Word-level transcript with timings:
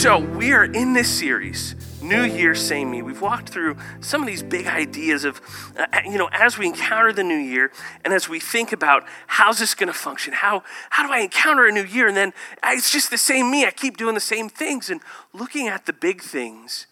So, 0.05 0.19
we 0.19 0.53
are 0.53 0.65
in 0.65 0.93
this 0.93 1.09
series, 1.09 1.73
New 1.99 2.21
Year, 2.21 2.53
Same 2.53 2.91
Me. 2.91 3.01
We've 3.01 3.21
walked 3.21 3.49
through 3.49 3.75
some 4.01 4.21
of 4.21 4.27
these 4.27 4.43
big 4.43 4.67
ideas 4.67 5.25
of, 5.25 5.41
uh, 5.75 5.87
you 6.05 6.19
know, 6.19 6.29
as 6.31 6.59
we 6.59 6.67
encounter 6.67 7.11
the 7.11 7.23
new 7.23 7.33
year 7.33 7.71
and 8.03 8.13
as 8.13 8.29
we 8.29 8.39
think 8.39 8.71
about 8.71 9.03
how's 9.25 9.57
this 9.57 9.73
going 9.73 9.87
to 9.87 9.97
function? 9.97 10.33
How, 10.33 10.61
how 10.91 11.07
do 11.07 11.11
I 11.11 11.21
encounter 11.21 11.65
a 11.65 11.71
new 11.71 11.83
year? 11.83 12.07
And 12.07 12.15
then 12.15 12.33
uh, 12.61 12.73
it's 12.73 12.91
just 12.91 13.09
the 13.09 13.17
same 13.17 13.49
me. 13.49 13.65
I 13.65 13.71
keep 13.71 13.97
doing 13.97 14.13
the 14.13 14.21
same 14.21 14.47
things 14.47 14.91
and 14.91 15.01
looking 15.33 15.67
at 15.67 15.87
the 15.87 15.93
big 15.93 16.21
things 16.21 16.85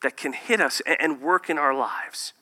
that 0.00 0.16
can 0.16 0.32
hit 0.32 0.58
us 0.58 0.80
and, 0.86 0.96
and 0.98 1.20
work 1.20 1.50
in 1.50 1.58
our 1.58 1.74
lives. 1.74 2.32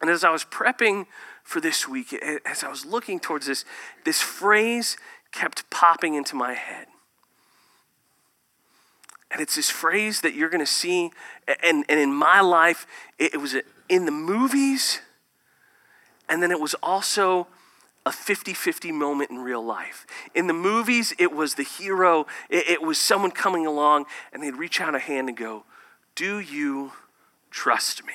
And 0.00 0.10
as 0.10 0.24
I 0.24 0.30
was 0.30 0.42
prepping 0.44 1.06
for 1.44 1.60
this 1.60 1.86
week, 1.86 2.12
as 2.44 2.64
I 2.64 2.68
was 2.68 2.84
looking 2.84 3.20
towards 3.20 3.46
this, 3.46 3.64
this 4.04 4.20
phrase 4.20 4.96
kept 5.30 5.70
popping 5.70 6.14
into 6.14 6.34
my 6.34 6.54
head. 6.54 6.88
And 9.30 9.40
it's 9.40 9.56
this 9.56 9.68
phrase 9.68 10.22
that 10.22 10.34
you're 10.34 10.48
going 10.48 10.64
to 10.64 10.66
see. 10.66 11.10
And, 11.62 11.84
and 11.88 12.00
in 12.00 12.12
my 12.12 12.40
life, 12.40 12.86
it, 13.18 13.34
it 13.34 13.36
was 13.38 13.56
in 13.88 14.04
the 14.04 14.10
movies, 14.12 15.00
and 16.28 16.42
then 16.42 16.50
it 16.50 16.60
was 16.60 16.74
also 16.82 17.46
a 18.06 18.12
50 18.12 18.54
50 18.54 18.90
moment 18.92 19.30
in 19.30 19.38
real 19.38 19.64
life. 19.64 20.06
In 20.34 20.46
the 20.46 20.54
movies, 20.54 21.12
it 21.18 21.32
was 21.32 21.54
the 21.54 21.62
hero, 21.62 22.26
it, 22.48 22.68
it 22.68 22.82
was 22.82 22.98
someone 22.98 23.30
coming 23.30 23.66
along, 23.66 24.06
and 24.32 24.42
they'd 24.42 24.56
reach 24.56 24.80
out 24.80 24.94
a 24.94 24.98
hand 24.98 25.28
and 25.28 25.36
go, 25.36 25.64
Do 26.14 26.38
you 26.38 26.92
trust 27.50 28.04
me? 28.04 28.14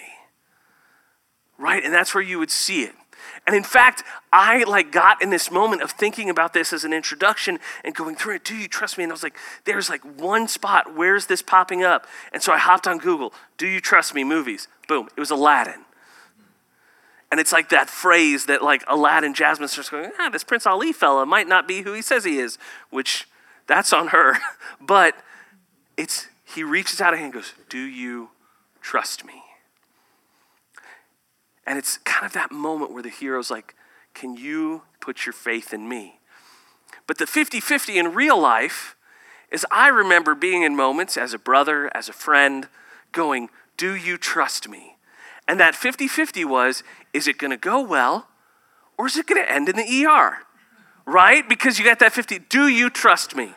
Right? 1.57 1.83
And 1.83 1.93
that's 1.93 2.15
where 2.15 2.23
you 2.23 2.39
would 2.39 2.51
see 2.51 2.83
it. 2.83 2.95
And 3.45 3.55
in 3.55 3.63
fact, 3.63 4.03
I 4.31 4.63
like 4.63 4.91
got 4.91 5.21
in 5.21 5.29
this 5.29 5.51
moment 5.51 5.81
of 5.81 5.91
thinking 5.91 6.29
about 6.29 6.53
this 6.53 6.73
as 6.73 6.83
an 6.83 6.93
introduction 6.93 7.59
and 7.83 7.93
going 7.93 8.15
through 8.15 8.35
it. 8.35 8.45
Do 8.45 8.55
you 8.55 8.67
trust 8.67 8.97
me? 8.97 9.03
And 9.03 9.11
I 9.11 9.15
was 9.15 9.23
like, 9.23 9.37
there's 9.65 9.89
like 9.89 10.01
one 10.19 10.47
spot. 10.47 10.95
Where's 10.95 11.27
this 11.27 11.41
popping 11.41 11.83
up? 11.83 12.07
And 12.31 12.41
so 12.41 12.53
I 12.53 12.57
hopped 12.57 12.87
on 12.87 12.97
Google. 12.97 13.33
Do 13.57 13.67
you 13.67 13.79
trust 13.79 14.13
me? 14.13 14.23
Movies. 14.23 14.67
Boom. 14.87 15.09
It 15.15 15.19
was 15.19 15.31
Aladdin. 15.31 15.85
And 17.31 17.39
it's 17.39 17.51
like 17.51 17.69
that 17.69 17.89
phrase 17.89 18.45
that 18.45 18.61
like 18.61 18.83
Aladdin, 18.87 19.33
Jasmine 19.33 19.67
starts 19.67 19.89
going, 19.89 20.11
ah, 20.19 20.29
this 20.29 20.43
Prince 20.43 20.67
Ali 20.67 20.93
fella 20.93 21.25
might 21.25 21.47
not 21.47 21.67
be 21.67 21.81
who 21.81 21.93
he 21.93 22.01
says 22.01 22.25
he 22.25 22.37
is, 22.37 22.57
which 22.91 23.27
that's 23.67 23.91
on 23.91 24.09
her. 24.09 24.37
but 24.81 25.15
it's 25.97 26.27
he 26.53 26.63
reaches 26.63 27.01
out 27.01 27.13
a 27.13 27.17
hand 27.17 27.33
and 27.33 27.33
goes, 27.33 27.53
Do 27.69 27.79
you 27.79 28.29
trust 28.81 29.25
me? 29.25 29.42
And 31.65 31.77
it's 31.77 31.97
kind 31.99 32.25
of 32.25 32.33
that 32.33 32.51
moment 32.51 32.91
where 32.91 33.03
the 33.03 33.09
hero's 33.09 33.49
like, 33.49 33.75
Can 34.13 34.35
you 34.35 34.83
put 34.99 35.25
your 35.25 35.33
faith 35.33 35.73
in 35.73 35.87
me? 35.87 36.19
But 37.07 37.17
the 37.17 37.27
50 37.27 37.59
50 37.59 37.97
in 37.97 38.13
real 38.13 38.39
life 38.39 38.95
is 39.51 39.65
I 39.71 39.87
remember 39.87 40.35
being 40.35 40.63
in 40.63 40.75
moments 40.75 41.15
as 41.17 41.33
a 41.33 41.39
brother, 41.39 41.89
as 41.95 42.09
a 42.09 42.13
friend, 42.13 42.67
going, 43.11 43.49
Do 43.77 43.95
you 43.95 44.17
trust 44.17 44.67
me? 44.67 44.97
And 45.47 45.59
that 45.59 45.75
50 45.75 46.07
50 46.07 46.45
was, 46.45 46.83
Is 47.13 47.27
it 47.27 47.37
going 47.37 47.51
to 47.51 47.57
go 47.57 47.81
well 47.81 48.27
or 48.97 49.07
is 49.07 49.17
it 49.17 49.25
going 49.25 49.43
to 49.43 49.51
end 49.51 49.69
in 49.69 49.75
the 49.75 50.05
ER? 50.05 50.39
Right? 51.05 51.47
Because 51.47 51.79
you 51.79 51.85
got 51.85 51.99
that 51.99 52.13
50, 52.13 52.39
Do 52.39 52.67
you 52.67 52.89
trust 52.89 53.35
me? 53.35 53.53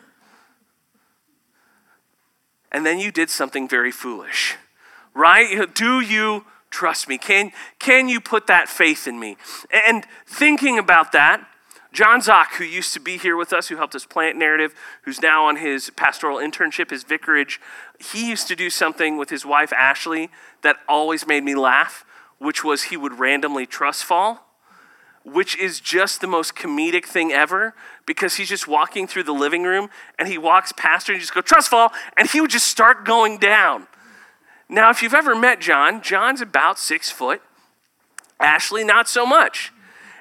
And 2.73 2.85
then 2.85 2.99
you 2.99 3.11
did 3.11 3.31
something 3.31 3.69
very 3.69 3.93
foolish, 3.93 4.57
right? 5.15 5.73
Do 5.75 6.01
you 6.01 6.45
trust 6.77 7.09
me? 7.09 7.17
Can, 7.17 7.53
can 7.79 8.07
you 8.07 8.21
put 8.21 8.47
that 8.49 8.69
faith 8.69 9.09
in 9.09 9.19
me? 9.19 9.39
And 9.89 10.05
thinking 10.27 10.79
about 10.79 11.11
that, 11.13 11.49
John 11.91 12.21
Zock, 12.21 12.57
who 12.59 12.65
used 12.65 12.93
to 12.93 13.01
be 13.01 13.17
here 13.17 13.35
with 13.35 13.55
us, 13.55 13.69
who 13.69 13.77
helped 13.77 13.95
us 13.95 14.05
plant 14.05 14.37
narrative, 14.37 14.75
who's 15.05 15.23
now 15.23 15.47
on 15.47 15.57
his 15.57 15.89
pastoral 15.97 16.37
internship, 16.37 16.91
his 16.91 17.03
vicarage, 17.03 17.59
he 17.99 18.29
used 18.29 18.47
to 18.49 18.55
do 18.55 18.69
something 18.69 19.17
with 19.17 19.31
his 19.31 19.47
wife 19.47 19.73
Ashley 19.73 20.29
that 20.63 20.77
always 20.87 21.27
made 21.27 21.45
me 21.45 21.55
laugh, 21.55 22.05
which 22.37 22.63
was 22.63 22.85
he 22.85 22.97
would 22.99 23.19
randomly 23.19 23.65
trust 23.65 24.05
fall, 24.05 24.47
which 25.25 25.57
is 25.57 25.81
just 25.81 26.21
the 26.21 26.27
most 26.27 26.55
comedic 26.55 27.07
thing 27.07 27.33
ever 27.33 27.75
because 28.05 28.37
he's 28.37 28.51
just 28.51 28.69
walking 28.69 29.07
through 29.07 29.23
the 29.25 29.33
living 29.33 29.63
room 29.63 29.89
and 30.19 30.29
he 30.29 30.37
walks 30.37 30.73
past 30.77 31.07
her 31.07 31.15
and 31.15 31.21
he 31.21 31.23
just 31.23 31.35
go 31.35 31.41
trust 31.41 31.71
fall 31.71 31.91
and 32.19 32.29
he 32.29 32.43
would 32.43 32.51
just 32.51 32.67
start 32.67 33.07
going 33.07 33.39
down 33.39 33.87
now, 34.69 34.91
if 34.91 35.03
you've 35.03 35.15
ever 35.15 35.35
met 35.35 35.61
John, 35.61 36.03
John's 36.03 36.41
about 36.41 36.79
six 36.79 37.11
foot. 37.11 37.41
Ashley, 38.41 38.85
not 38.85 39.09
so 39.09 39.25
much. 39.25 39.73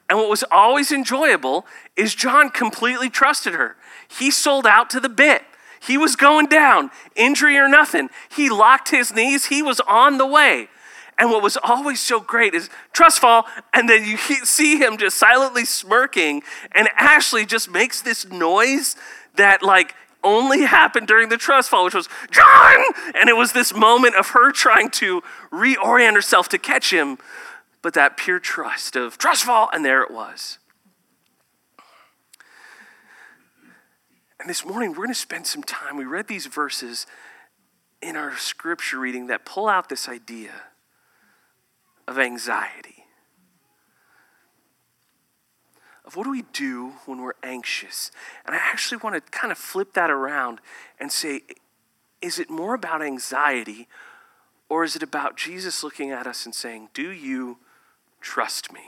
And 0.10 0.20
what 0.20 0.30
was 0.30 0.44
always 0.52 0.92
enjoyable 0.92 1.66
is 1.96 2.14
John 2.14 2.50
completely 2.50 3.10
trusted 3.10 3.54
her. 3.54 3.76
He 4.08 4.30
sold 4.30 4.68
out 4.68 4.90
to 4.92 5.00
the 5.00 5.10
bit. 5.10 5.44
He 5.80 5.98
was 5.98 6.16
going 6.16 6.48
down, 6.48 6.92
injury 7.16 7.58
or 7.58 7.68
nothing. 7.68 8.10
He 8.30 8.50
locked 8.50 8.90
his 8.90 9.14
knees, 9.14 9.46
he 9.46 9.62
was 9.62 9.80
on 9.82 10.18
the 10.18 10.26
way. 10.26 10.70
And 11.18 11.30
what 11.30 11.42
was 11.42 11.58
always 11.64 12.02
so 12.02 12.20
great 12.20 12.54
is 12.54 12.70
trust 12.92 13.20
fall, 13.20 13.46
and 13.74 13.88
then 13.88 14.04
you 14.04 14.18
see 14.18 14.78
him 14.78 14.98
just 14.98 15.18
silently 15.18 15.64
smirking, 15.64 16.44
and 16.74 16.90
Ashley 16.98 17.46
just 17.46 17.70
makes 17.70 18.02
this 18.02 18.28
noise 18.30 18.96
that, 19.36 19.64
like, 19.64 19.96
only 20.26 20.64
happened 20.64 21.08
during 21.08 21.30
the 21.30 21.38
trust 21.38 21.70
fall, 21.70 21.86
which 21.86 21.94
was, 21.94 22.10
John! 22.32 22.84
And 23.14 23.30
it 23.30 23.38
was 23.38 23.54
this 23.54 23.74
moment 23.74 24.16
of 24.16 24.30
her 24.30 24.52
trying 24.52 24.90
to 24.92 25.22
reorient 25.52 26.16
herself 26.16 26.50
to 26.50 26.58
catch 26.58 26.92
him, 26.92 27.18
but 27.82 27.94
that 27.94 28.18
pure 28.18 28.40
trust 28.40 28.96
of 28.96 29.18
trust 29.18 29.44
fall, 29.44 29.70
and 29.72 29.86
there 29.86 30.02
it 30.02 30.12
was. 30.12 30.58
And 34.40 34.50
this 34.50 34.66
morning, 34.66 34.90
we're 34.90 34.98
going 34.98 35.10
to 35.10 35.16
spend 35.16 35.48
some 35.48 35.64
time. 35.64 35.98
We 35.98 36.06
read 36.06 36.28
these 36.28 36.46
verses 36.46 37.08
in 38.02 38.16
our 38.16 38.36
scripture 38.38 39.00
reading 39.00 39.28
that 39.28 39.46
pull 39.46 39.68
out 39.68 39.90
this 39.90 40.08
idea 40.08 40.52
of 42.08 42.20
anxiety. 42.20 42.95
Of 46.06 46.16
what 46.16 46.24
do 46.24 46.32
we 46.32 46.44
do 46.54 46.94
when 47.06 47.22
we're 47.22 47.34
anxious? 47.44 48.12
And 48.46 48.56
I 48.56 48.60
actually 48.60 48.98
want 48.98 49.16
to 49.16 49.22
kind 49.32 49.52
of 49.52 49.58
flip 49.58 49.94
that 49.94 50.10
around 50.10 50.60
and 51.00 51.12
say, 51.12 51.42
is 52.22 52.40
it 52.40 52.50
more 52.50 52.74
about 52.74 53.02
anxiety 53.02 53.88
or 54.70 54.84
is 54.84 54.96
it 54.96 55.04
about 55.04 55.38
Jesus 55.38 55.84
looking 55.84 56.12
at 56.12 56.28
us 56.28 56.46
and 56.46 56.56
saying, 56.56 56.90
Do 56.94 57.12
you 57.12 57.58
trust 58.22 58.74
me? 58.74 58.82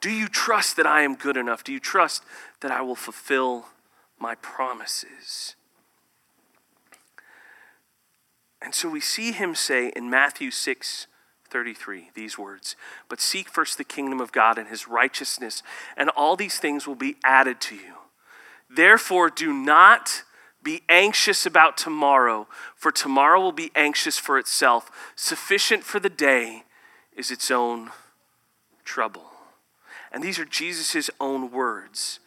Do 0.00 0.10
you 0.10 0.28
trust 0.28 0.76
that 0.76 0.86
I 0.86 1.02
am 1.02 1.14
good 1.14 1.36
enough? 1.36 1.62
Do 1.62 1.72
you 1.72 1.78
trust 1.78 2.24
that 2.60 2.70
I 2.70 2.80
will 2.80 2.96
fulfill 2.96 3.66
my 4.18 4.34
promises? 4.36 5.54
And 8.60 8.74
so 8.74 8.88
we 8.88 9.00
see 9.00 9.32
him 9.32 9.54
say 9.54 9.92
in 9.94 10.08
Matthew 10.08 10.50
6 10.50 11.06
33, 11.52 12.10
these 12.14 12.38
words 12.38 12.74
But 13.08 13.20
seek 13.20 13.48
first 13.48 13.78
the 13.78 13.84
kingdom 13.84 14.20
of 14.20 14.32
God 14.32 14.58
and 14.58 14.68
his 14.68 14.88
righteousness, 14.88 15.62
and 15.96 16.08
all 16.10 16.34
these 16.34 16.58
things 16.58 16.86
will 16.86 16.96
be 16.96 17.16
added 17.22 17.60
to 17.62 17.76
you. 17.76 17.94
Therefore, 18.68 19.28
do 19.28 19.52
not 19.52 20.22
be 20.62 20.82
anxious 20.88 21.44
about 21.44 21.76
tomorrow, 21.76 22.48
for 22.74 22.90
tomorrow 22.90 23.40
will 23.40 23.52
be 23.52 23.70
anxious 23.74 24.18
for 24.18 24.38
itself. 24.38 24.90
Sufficient 25.14 25.84
for 25.84 26.00
the 26.00 26.08
day 26.08 26.64
is 27.14 27.30
its 27.30 27.50
own 27.50 27.90
trouble. 28.84 29.24
And 30.10 30.22
these 30.22 30.38
are 30.38 30.44
Jesus' 30.44 31.10
own 31.20 31.50
words. 31.50 32.20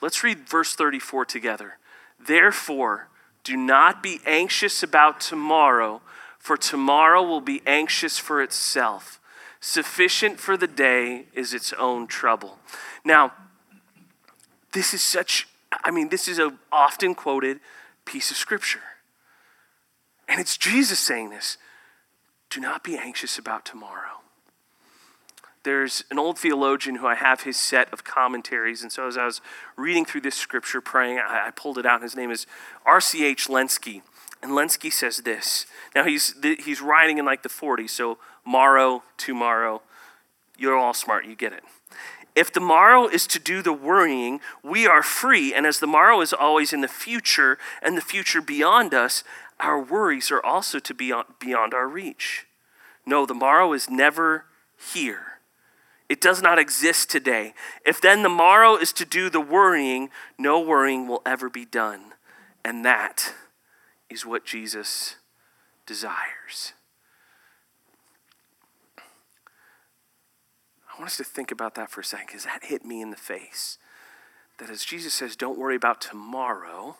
Let's 0.00 0.22
read 0.22 0.48
verse 0.48 0.74
34 0.74 1.24
together. 1.24 1.78
Therefore, 2.24 3.08
do 3.42 3.56
not 3.56 4.02
be 4.02 4.20
anxious 4.26 4.82
about 4.82 5.20
tomorrow 5.20 6.02
for 6.44 6.58
tomorrow 6.58 7.22
will 7.22 7.40
be 7.40 7.62
anxious 7.66 8.18
for 8.18 8.42
itself. 8.42 9.18
Sufficient 9.60 10.38
for 10.38 10.58
the 10.58 10.66
day 10.66 11.24
is 11.32 11.54
its 11.54 11.72
own 11.72 12.06
trouble. 12.06 12.58
Now, 13.02 13.32
this 14.74 14.92
is 14.92 15.00
such, 15.00 15.48
I 15.82 15.90
mean, 15.90 16.10
this 16.10 16.28
is 16.28 16.38
a 16.38 16.52
often 16.70 17.14
quoted 17.14 17.60
piece 18.04 18.30
of 18.30 18.36
scripture. 18.36 18.82
And 20.28 20.38
it's 20.38 20.58
Jesus 20.58 20.98
saying 20.98 21.30
this 21.30 21.56
do 22.50 22.60
not 22.60 22.84
be 22.84 22.98
anxious 22.98 23.38
about 23.38 23.64
tomorrow. 23.64 24.20
There's 25.62 26.04
an 26.10 26.18
old 26.18 26.38
theologian 26.38 26.96
who 26.96 27.06
I 27.06 27.14
have 27.14 27.44
his 27.44 27.56
set 27.56 27.90
of 27.90 28.04
commentaries. 28.04 28.82
And 28.82 28.92
so 28.92 29.06
as 29.06 29.16
I 29.16 29.24
was 29.24 29.40
reading 29.78 30.04
through 30.04 30.20
this 30.20 30.34
scripture, 30.34 30.82
praying, 30.82 31.20
I, 31.20 31.50
pulled 31.52 31.78
it 31.78 31.86
out. 31.86 32.02
His 32.02 32.14
name 32.14 32.30
is 32.30 32.46
R.C.H. 32.84 33.48
Lenski. 33.48 34.02
And 34.44 34.52
Lenski 34.52 34.92
says 34.92 35.22
this. 35.24 35.64
Now 35.94 36.04
he's 36.04 36.34
he's 36.42 36.82
writing 36.82 37.16
in 37.16 37.24
like 37.24 37.42
the 37.42 37.48
40s, 37.48 37.88
so 37.88 38.18
morrow, 38.44 39.02
tomorrow. 39.16 39.80
You're 40.58 40.76
all 40.76 40.92
smart, 40.92 41.24
you 41.24 41.34
get 41.34 41.54
it. 41.54 41.64
If 42.36 42.52
the 42.52 42.60
morrow 42.60 43.08
is 43.08 43.26
to 43.28 43.38
do 43.38 43.62
the 43.62 43.72
worrying, 43.72 44.40
we 44.62 44.86
are 44.86 45.02
free. 45.02 45.54
And 45.54 45.64
as 45.64 45.78
the 45.80 45.86
morrow 45.86 46.20
is 46.20 46.34
always 46.34 46.74
in 46.74 46.82
the 46.82 46.88
future 46.88 47.56
and 47.80 47.96
the 47.96 48.02
future 48.02 48.42
beyond 48.42 48.92
us, 48.92 49.24
our 49.60 49.80
worries 49.80 50.30
are 50.30 50.44
also 50.44 50.78
to 50.78 50.92
be 50.92 51.10
beyond 51.40 51.72
our 51.72 51.88
reach. 51.88 52.46
No, 53.06 53.24
the 53.24 53.32
morrow 53.32 53.72
is 53.72 53.88
never 53.88 54.44
here. 54.92 55.38
It 56.10 56.20
does 56.20 56.42
not 56.42 56.58
exist 56.58 57.08
today. 57.08 57.54
If 57.86 57.98
then 57.98 58.22
the 58.22 58.28
morrow 58.28 58.76
is 58.76 58.92
to 58.92 59.06
do 59.06 59.30
the 59.30 59.40
worrying, 59.40 60.10
no 60.36 60.60
worrying 60.60 61.08
will 61.08 61.22
ever 61.24 61.48
be 61.48 61.64
done. 61.64 62.12
And 62.62 62.84
that 62.84 63.32
is 64.14 64.24
what 64.24 64.46
Jesus 64.46 65.16
desires. 65.86 66.72
I 70.88 70.98
want 70.98 71.10
us 71.10 71.16
to 71.16 71.24
think 71.24 71.50
about 71.50 71.74
that 71.74 71.90
for 71.90 72.00
a 72.00 72.04
second 72.04 72.28
because 72.28 72.44
that 72.44 72.64
hit 72.64 72.84
me 72.84 73.02
in 73.02 73.10
the 73.10 73.16
face. 73.16 73.78
That 74.58 74.70
as 74.70 74.84
Jesus 74.84 75.12
says, 75.12 75.34
don't 75.34 75.58
worry 75.58 75.74
about 75.74 76.00
tomorrow. 76.00 76.96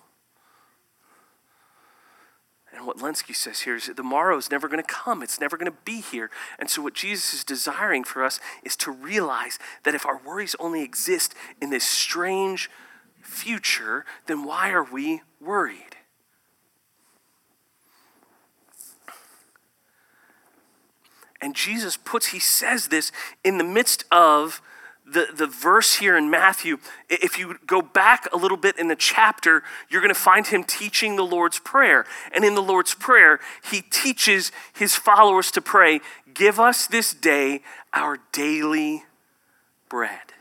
And 2.75 2.85
what 2.85 2.99
Lenski 2.99 3.37
says 3.37 3.61
here 3.61 3.77
is 3.77 3.87
the 3.87 3.95
tomorrow 3.95 4.37
is 4.37 4.51
never 4.51 4.67
going 4.67 4.83
to 4.83 4.93
come. 4.93 5.23
It's 5.23 5.41
never 5.41 5.57
going 5.57 5.71
to 5.71 5.79
be 5.85 6.01
here. 6.01 6.29
And 6.59 6.69
so, 6.69 6.83
what 6.83 6.95
Jesus 6.95 7.33
is 7.33 7.45
desiring 7.45 8.03
for 8.03 8.25
us 8.25 8.41
is 8.65 8.75
to 8.79 8.91
realize 8.91 9.61
that 9.85 9.95
if 9.95 10.05
our 10.05 10.21
worries 10.27 10.57
only 10.59 10.83
exist 10.83 11.37
in 11.63 11.71
this 11.71 11.85
strange 11.85 12.69
future, 13.23 14.05
then 14.27 14.45
why 14.45 14.71
are 14.71 14.83
we 14.83 15.23
worried? 15.41 15.94
And 21.45 21.55
Jesus 21.55 21.99
puts, 21.99 22.29
he 22.29 22.39
says 22.39 22.89
this 22.89 23.13
in 23.45 23.59
the 23.59 23.65
midst 23.65 24.07
of 24.11 24.63
the, 25.07 25.27
the 25.37 25.47
verse 25.47 25.97
here 25.97 26.17
in 26.17 26.31
Matthew. 26.31 26.79
If 27.11 27.39
you 27.39 27.59
go 27.67 27.83
back 27.83 28.27
a 28.33 28.39
little 28.39 28.57
bit 28.57 28.79
in 28.79 28.89
the 28.89 28.97
chapter, 28.97 29.63
you're 29.91 30.01
going 30.01 30.15
to 30.15 30.19
find 30.19 30.47
him 30.47 30.65
teaching 30.65 31.17
the 31.17 31.23
Lord's 31.23 31.59
Prayer. 31.59 32.07
And 32.35 32.47
in 32.47 32.55
the 32.55 32.63
Lord's 32.63 32.95
Prayer, 32.95 33.41
he 33.71 33.83
teaches 33.83 34.53
his 34.73 34.97
followers 34.97 35.51
to 35.51 35.61
pray, 35.61 36.01
Give 36.33 36.59
us 36.59 36.87
this 36.87 37.13
day 37.13 37.61
our 37.93 38.21
daily 38.33 39.05
bread. 39.91 40.33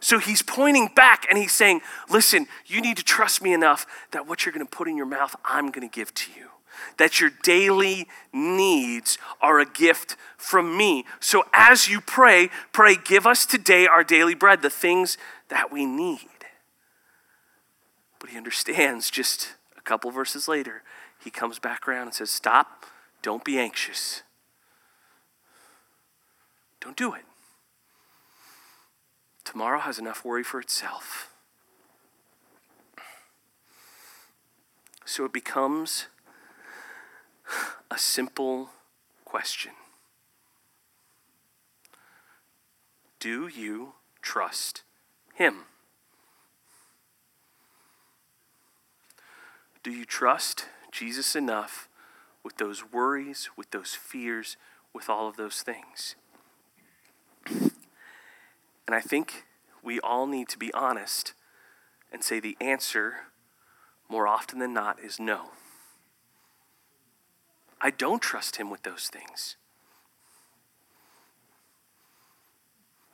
So 0.00 0.18
he's 0.18 0.42
pointing 0.42 0.88
back 0.96 1.26
and 1.30 1.38
he's 1.38 1.52
saying, 1.52 1.80
Listen, 2.10 2.48
you 2.66 2.80
need 2.80 2.96
to 2.96 3.04
trust 3.04 3.40
me 3.40 3.52
enough 3.52 3.86
that 4.10 4.26
what 4.26 4.44
you're 4.44 4.52
going 4.52 4.66
to 4.66 4.76
put 4.76 4.88
in 4.88 4.96
your 4.96 5.06
mouth, 5.06 5.36
I'm 5.44 5.70
going 5.70 5.88
to 5.88 5.94
give 5.94 6.12
to 6.12 6.32
you 6.36 6.45
that 6.98 7.20
your 7.20 7.30
daily 7.42 8.06
needs 8.32 9.18
are 9.40 9.60
a 9.60 9.66
gift 9.66 10.16
from 10.36 10.76
me. 10.76 11.04
So 11.20 11.44
as 11.52 11.88
you 11.88 12.00
pray, 12.00 12.50
pray, 12.72 12.96
give 12.96 13.26
us 13.26 13.46
today 13.46 13.86
our 13.86 14.04
daily 14.04 14.34
bread, 14.34 14.62
the 14.62 14.70
things 14.70 15.18
that 15.48 15.72
we 15.72 15.86
need. 15.86 16.28
But 18.18 18.30
he 18.30 18.36
understands 18.36 19.10
just 19.10 19.54
a 19.76 19.80
couple 19.80 20.10
verses 20.10 20.48
later, 20.48 20.82
he 21.22 21.30
comes 21.30 21.58
back 21.58 21.86
around 21.86 22.02
and 22.02 22.14
says, 22.14 22.30
Stop, 22.30 22.86
don't 23.22 23.44
be 23.44 23.58
anxious. 23.58 24.22
Don't 26.80 26.96
do 26.96 27.14
it. 27.14 27.24
Tomorrow 29.44 29.80
has 29.80 29.98
enough 29.98 30.24
worry 30.24 30.44
for 30.44 30.60
itself. 30.60 31.32
So 35.04 35.24
it 35.24 35.32
becomes 35.32 36.06
a 37.90 37.98
simple 37.98 38.70
question 39.24 39.72
Do 43.18 43.48
you 43.48 43.94
trust 44.22 44.82
Him? 45.34 45.64
Do 49.82 49.90
you 49.90 50.04
trust 50.04 50.66
Jesus 50.90 51.36
enough 51.36 51.88
with 52.42 52.56
those 52.56 52.92
worries, 52.92 53.50
with 53.56 53.70
those 53.70 53.94
fears, 53.94 54.56
with 54.92 55.08
all 55.08 55.28
of 55.28 55.36
those 55.36 55.62
things? 55.62 56.16
And 57.48 58.94
I 58.94 59.00
think 59.00 59.44
we 59.82 60.00
all 60.00 60.26
need 60.26 60.48
to 60.48 60.58
be 60.58 60.72
honest 60.74 61.34
and 62.12 62.22
say 62.22 62.40
the 62.40 62.56
answer, 62.60 63.14
more 64.08 64.26
often 64.26 64.58
than 64.58 64.72
not, 64.72 65.00
is 65.00 65.18
no. 65.18 65.50
I 67.80 67.90
don't 67.90 68.22
trust 68.22 68.56
him 68.56 68.70
with 68.70 68.82
those 68.82 69.08
things. 69.08 69.56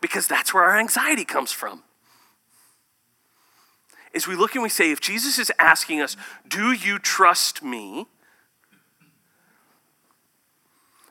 Because 0.00 0.26
that's 0.26 0.52
where 0.52 0.64
our 0.64 0.78
anxiety 0.78 1.24
comes 1.24 1.52
from. 1.52 1.82
Is 4.12 4.28
we 4.28 4.34
look 4.36 4.54
and 4.54 4.62
we 4.62 4.68
say, 4.68 4.90
if 4.90 5.00
Jesus 5.00 5.38
is 5.38 5.50
asking 5.58 6.00
us, 6.00 6.16
Do 6.46 6.72
you 6.72 6.98
trust 6.98 7.62
me? 7.62 8.06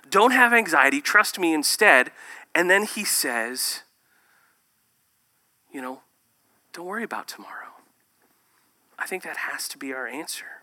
Don't 0.09 0.31
have 0.31 0.53
anxiety, 0.53 1.01
trust 1.01 1.39
me 1.39 1.53
instead. 1.53 2.11
And 2.53 2.69
then 2.69 2.83
he 2.83 3.03
says, 3.05 3.81
You 5.73 5.81
know, 5.81 6.01
don't 6.73 6.85
worry 6.85 7.03
about 7.03 7.27
tomorrow. 7.27 7.69
I 8.99 9.07
think 9.07 9.23
that 9.23 9.37
has 9.37 9.67
to 9.69 9.77
be 9.77 9.93
our 9.93 10.05
answer. 10.05 10.60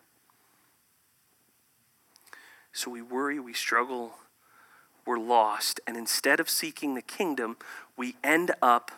So 2.79 2.93
we 2.93 3.03
worry, 3.03 3.41
we 3.41 3.55
struggle, 3.55 4.13
we're 5.05 5.19
lost. 5.19 5.81
And 5.85 5.97
instead 5.97 6.39
of 6.39 6.49
seeking 6.49 6.95
the 6.95 7.03
kingdom, 7.03 7.57
we 7.97 8.15
end 8.23 8.53
up 8.63 8.93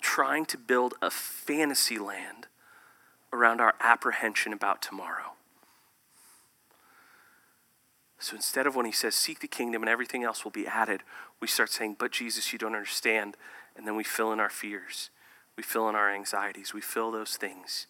trying 0.00 0.46
to 0.46 0.56
build 0.56 0.94
a 1.02 1.10
fantasy 1.10 1.98
land 1.98 2.46
around 3.32 3.60
our 3.60 3.74
apprehension 3.80 4.52
about 4.52 4.80
tomorrow. 4.80 5.32
So 8.20 8.36
instead 8.36 8.64
of 8.64 8.76
when 8.76 8.86
he 8.86 8.92
says, 8.92 9.16
Seek 9.16 9.40
the 9.40 9.48
kingdom 9.48 9.82
and 9.82 9.88
everything 9.88 10.22
else 10.22 10.44
will 10.44 10.52
be 10.52 10.68
added, 10.68 11.00
we 11.40 11.48
start 11.48 11.72
saying, 11.72 11.96
But 11.98 12.12
Jesus, 12.12 12.52
you 12.52 12.58
don't 12.60 12.76
understand. 12.76 13.36
And 13.76 13.84
then 13.84 13.96
we 13.96 14.04
fill 14.04 14.32
in 14.32 14.38
our 14.38 14.48
fears, 14.48 15.10
we 15.56 15.64
fill 15.64 15.88
in 15.88 15.96
our 15.96 16.14
anxieties, 16.14 16.72
we 16.72 16.80
fill 16.80 17.10
those 17.10 17.36
things 17.36 17.88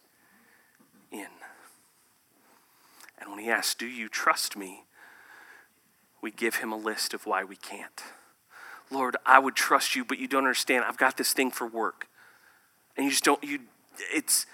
in. 1.13 1.44
And 3.25 3.35
when 3.35 3.43
he 3.43 3.51
asks, 3.51 3.75
Do 3.75 3.87
you 3.87 4.09
trust 4.09 4.57
me? 4.57 4.85
we 6.25 6.31
give 6.31 6.57
him 6.57 6.73
a 6.73 6.77
list 6.77 7.13
of 7.13 7.27
why 7.27 7.45
we 7.45 7.55
can't. 7.55 8.03
Lord, 8.91 9.15
I 9.27 9.39
would 9.39 9.55
trust 9.55 9.95
you, 9.95 10.07
but 10.07 10.19
you 10.19 10.27
don't 10.27 10.45
understand. 10.45 10.83
I've 10.89 10.97
got 10.97 11.19
this 11.19 11.35
thing 11.35 11.51
for 11.51 11.67
work. 11.67 12.09
And 12.97 13.05
you 13.05 13.11
just 13.11 13.25
don't, 13.25 13.45
you, 13.45 13.61
it's, 14.11 14.47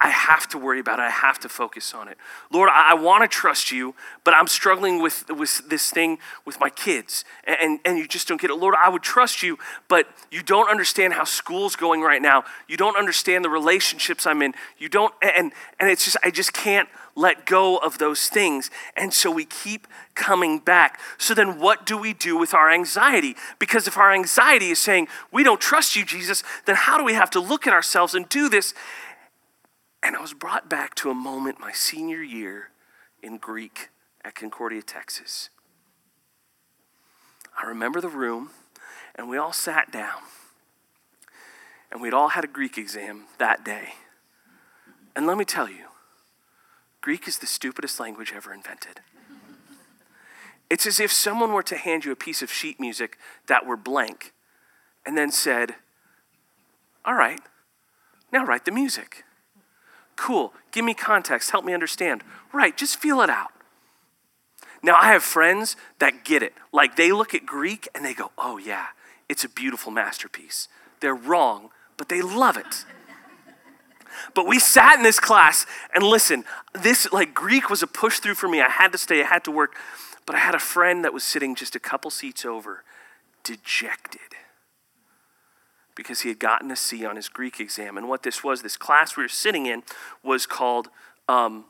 I 0.00 0.08
have 0.08 0.48
to 0.48 0.58
worry 0.58 0.80
about 0.80 0.98
it. 0.98 1.02
I 1.02 1.10
have 1.10 1.38
to 1.40 1.48
focus 1.48 1.94
on 1.94 2.08
it. 2.08 2.18
Lord, 2.50 2.68
I, 2.72 2.90
I 2.90 2.94
want 2.94 3.22
to 3.22 3.28
trust 3.28 3.70
you, 3.70 3.94
but 4.24 4.34
I'm 4.34 4.46
struggling 4.46 5.00
with, 5.00 5.30
with 5.30 5.68
this 5.68 5.90
thing 5.90 6.18
with 6.44 6.58
my 6.60 6.70
kids. 6.70 7.24
And, 7.44 7.56
and, 7.60 7.80
and 7.84 7.98
you 7.98 8.08
just 8.08 8.28
don't 8.28 8.40
get 8.40 8.50
it. 8.50 8.56
Lord, 8.56 8.74
I 8.82 8.88
would 8.88 9.02
trust 9.02 9.42
you, 9.42 9.58
but 9.88 10.08
you 10.30 10.42
don't 10.42 10.68
understand 10.68 11.14
how 11.14 11.24
school's 11.24 11.76
going 11.76 12.00
right 12.00 12.22
now. 12.22 12.44
You 12.68 12.76
don't 12.76 12.96
understand 12.96 13.44
the 13.44 13.50
relationships 13.50 14.26
I'm 14.26 14.42
in. 14.42 14.54
You 14.78 14.88
don't, 14.88 15.14
and, 15.22 15.52
and 15.78 15.90
it's 15.90 16.04
just, 16.04 16.16
I 16.22 16.30
just 16.30 16.52
can't 16.52 16.88
let 17.16 17.46
go 17.46 17.78
of 17.78 17.98
those 17.98 18.28
things. 18.28 18.70
And 18.96 19.12
so 19.12 19.30
we 19.30 19.46
keep 19.46 19.86
coming 20.14 20.58
back. 20.58 21.00
So 21.16 21.32
then 21.32 21.58
what 21.58 21.86
do 21.86 21.96
we 21.96 22.12
do 22.12 22.36
with 22.36 22.52
our 22.52 22.70
anxiety? 22.70 23.36
Because 23.58 23.86
if 23.86 23.96
our 23.96 24.12
anxiety 24.12 24.70
is 24.70 24.78
saying, 24.78 25.08
we 25.32 25.42
don't 25.42 25.60
trust 25.60 25.96
you, 25.96 26.04
Jesus, 26.04 26.42
then 26.66 26.76
how 26.76 26.98
do 26.98 27.04
we 27.04 27.14
have 27.14 27.30
to 27.30 27.40
look 27.40 27.66
at 27.66 27.72
ourselves 27.72 28.14
and 28.14 28.28
do 28.28 28.48
this? 28.48 28.74
And 30.02 30.16
I 30.16 30.20
was 30.20 30.34
brought 30.34 30.68
back 30.68 30.94
to 30.96 31.10
a 31.10 31.14
moment 31.14 31.58
my 31.60 31.72
senior 31.72 32.22
year 32.22 32.70
in 33.22 33.38
Greek 33.38 33.88
at 34.24 34.34
Concordia, 34.34 34.82
Texas. 34.82 35.50
I 37.60 37.66
remember 37.66 38.00
the 38.00 38.08
room, 38.08 38.50
and 39.14 39.28
we 39.28 39.38
all 39.38 39.52
sat 39.52 39.90
down, 39.90 40.20
and 41.90 42.00
we'd 42.00 42.14
all 42.14 42.28
had 42.28 42.44
a 42.44 42.48
Greek 42.48 42.76
exam 42.76 43.24
that 43.38 43.64
day. 43.64 43.94
And 45.14 45.26
let 45.26 45.38
me 45.38 45.44
tell 45.44 45.68
you, 45.68 45.86
Greek 47.00 47.26
is 47.26 47.38
the 47.38 47.46
stupidest 47.46 47.98
language 47.98 48.32
ever 48.34 48.52
invented. 48.52 49.00
It's 50.68 50.86
as 50.86 50.98
if 50.98 51.12
someone 51.12 51.52
were 51.52 51.62
to 51.62 51.76
hand 51.76 52.04
you 52.04 52.12
a 52.12 52.16
piece 52.16 52.42
of 52.42 52.50
sheet 52.50 52.80
music 52.80 53.16
that 53.46 53.64
were 53.64 53.76
blank 53.76 54.32
and 55.06 55.16
then 55.16 55.30
said, 55.30 55.76
All 57.04 57.14
right, 57.14 57.40
now 58.32 58.44
write 58.44 58.64
the 58.64 58.72
music. 58.72 59.24
Cool, 60.16 60.52
give 60.72 60.84
me 60.84 60.94
context, 60.94 61.50
help 61.50 61.64
me 61.64 61.74
understand. 61.74 62.22
Right, 62.52 62.76
just 62.76 62.98
feel 62.98 63.20
it 63.20 63.30
out. 63.30 63.50
Now, 64.82 64.96
I 65.00 65.12
have 65.12 65.22
friends 65.22 65.76
that 65.98 66.24
get 66.24 66.42
it. 66.42 66.54
Like 66.72 66.96
they 66.96 67.12
look 67.12 67.34
at 67.34 67.44
Greek 67.44 67.88
and 67.94 68.04
they 68.04 68.14
go, 68.14 68.30
Oh, 68.38 68.58
yeah, 68.58 68.86
it's 69.28 69.44
a 69.44 69.48
beautiful 69.48 69.90
masterpiece. 69.90 70.68
They're 71.00 71.14
wrong, 71.14 71.70
but 71.96 72.08
they 72.08 72.22
love 72.22 72.56
it. 72.56 72.84
But 74.34 74.46
we 74.46 74.58
sat 74.58 74.96
in 74.96 75.02
this 75.02 75.20
class 75.20 75.66
and 75.94 76.02
listen, 76.02 76.44
this 76.72 77.10
like 77.12 77.34
Greek 77.34 77.68
was 77.68 77.82
a 77.82 77.86
push 77.86 78.18
through 78.18 78.34
for 78.34 78.48
me. 78.48 78.60
I 78.62 78.70
had 78.70 78.92
to 78.92 78.98
stay, 78.98 79.22
I 79.22 79.26
had 79.26 79.44
to 79.44 79.50
work. 79.50 79.74
But 80.24 80.34
I 80.34 80.38
had 80.38 80.54
a 80.54 80.60
friend 80.60 81.04
that 81.04 81.12
was 81.12 81.22
sitting 81.22 81.54
just 81.54 81.76
a 81.76 81.80
couple 81.80 82.10
seats 82.10 82.44
over 82.44 82.82
dejected 83.44 84.20
because 85.96 86.20
he 86.20 86.28
had 86.28 86.38
gotten 86.38 86.70
a 86.70 86.76
C 86.76 87.04
on 87.04 87.16
his 87.16 87.28
Greek 87.28 87.58
exam. 87.58 87.96
And 87.96 88.08
what 88.08 88.22
this 88.22 88.44
was, 88.44 88.62
this 88.62 88.76
class 88.76 89.16
we 89.16 89.24
were 89.24 89.28
sitting 89.28 89.66
in 89.66 89.82
was 90.22 90.46
called 90.46 90.88
um, 91.28 91.64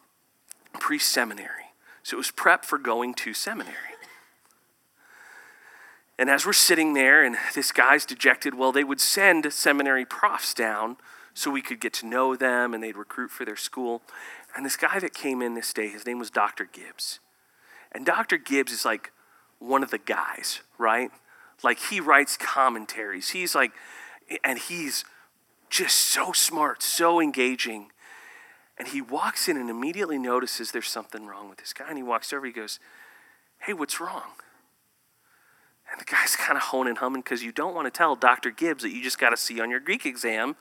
pre 0.75 0.99
seminary. 0.99 1.73
So 2.03 2.17
it 2.17 2.19
was 2.19 2.31
prep 2.31 2.65
for 2.65 2.79
going 2.79 3.15
to 3.15 3.33
seminary. 3.33 3.75
And 6.19 6.31
as 6.31 6.47
we're 6.47 6.53
sitting 6.53 6.95
there 6.95 7.25
and 7.25 7.37
this 7.55 7.73
guy's 7.73 8.07
dejected, 8.07 8.55
well, 8.55 8.73
they 8.73 8.85
would 8.85 9.01
send 9.01 9.53
seminary 9.53 10.05
profs 10.05 10.55
down 10.55 10.97
so 11.35 11.51
we 11.51 11.61
could 11.61 11.81
get 11.81 11.93
to 11.95 12.07
know 12.07 12.35
them 12.35 12.73
and 12.73 12.83
they'd 12.83 12.97
recruit 12.97 13.31
for 13.31 13.45
their 13.45 13.57
school. 13.57 14.03
And 14.57 14.65
this 14.65 14.77
guy 14.77 14.99
that 14.99 15.13
came 15.13 15.43
in 15.43 15.55
this 15.55 15.73
day, 15.75 15.89
his 15.89 16.07
name 16.07 16.19
was 16.19 16.31
Dr. 16.31 16.65
Gibbs. 16.65 17.21
And 17.93 18.07
Dr. 18.07 18.39
Gibbs 18.39 18.73
is 18.73 18.85
like 18.85 19.13
one 19.59 19.83
of 19.83 19.91
the 19.91 19.99
guys, 19.99 20.61
right? 20.79 21.11
Like 21.63 21.79
he 21.79 22.01
writes 22.01 22.39
commentaries. 22.39 23.31
He's 23.31 23.55
like, 23.55 23.73
and 24.45 24.59
he's 24.59 25.05
just 25.71 25.97
so 25.97 26.33
smart, 26.33 26.83
so 26.83 27.21
engaging. 27.21 27.91
And 28.79 28.89
he 28.89 29.01
walks 29.01 29.49
in 29.49 29.57
and 29.57 29.71
immediately 29.71 30.19
notices 30.19 30.71
there's 30.71 30.89
something 30.89 31.27
wrong 31.27 31.49
with 31.49 31.59
this 31.59 31.73
guy. 31.73 31.87
And 31.89 31.97
he 31.97 32.03
walks 32.03 32.33
over, 32.33 32.47
he 32.47 32.53
goes, 32.53 32.79
Hey, 33.61 33.73
what's 33.73 34.01
wrong? 34.01 34.33
And 35.91 36.01
the 36.01 36.05
guy's 36.05 36.37
kind 36.37 36.57
of 36.57 36.65
honing 36.65 36.91
and 36.91 36.99
humming 36.99 37.23
because 37.23 37.43
you 37.43 37.53
don't 37.53 37.75
want 37.75 37.87
to 37.87 37.97
tell 37.97 38.17
Dr. 38.17 38.51
Gibbs 38.51 38.83
that 38.83 38.91
you 38.91 39.03
just 39.03 39.19
got 39.19 39.31
to 39.31 39.37
see 39.37 39.61
on 39.61 39.71
your 39.71 39.81
Greek 39.81 40.05
exam 40.05 40.57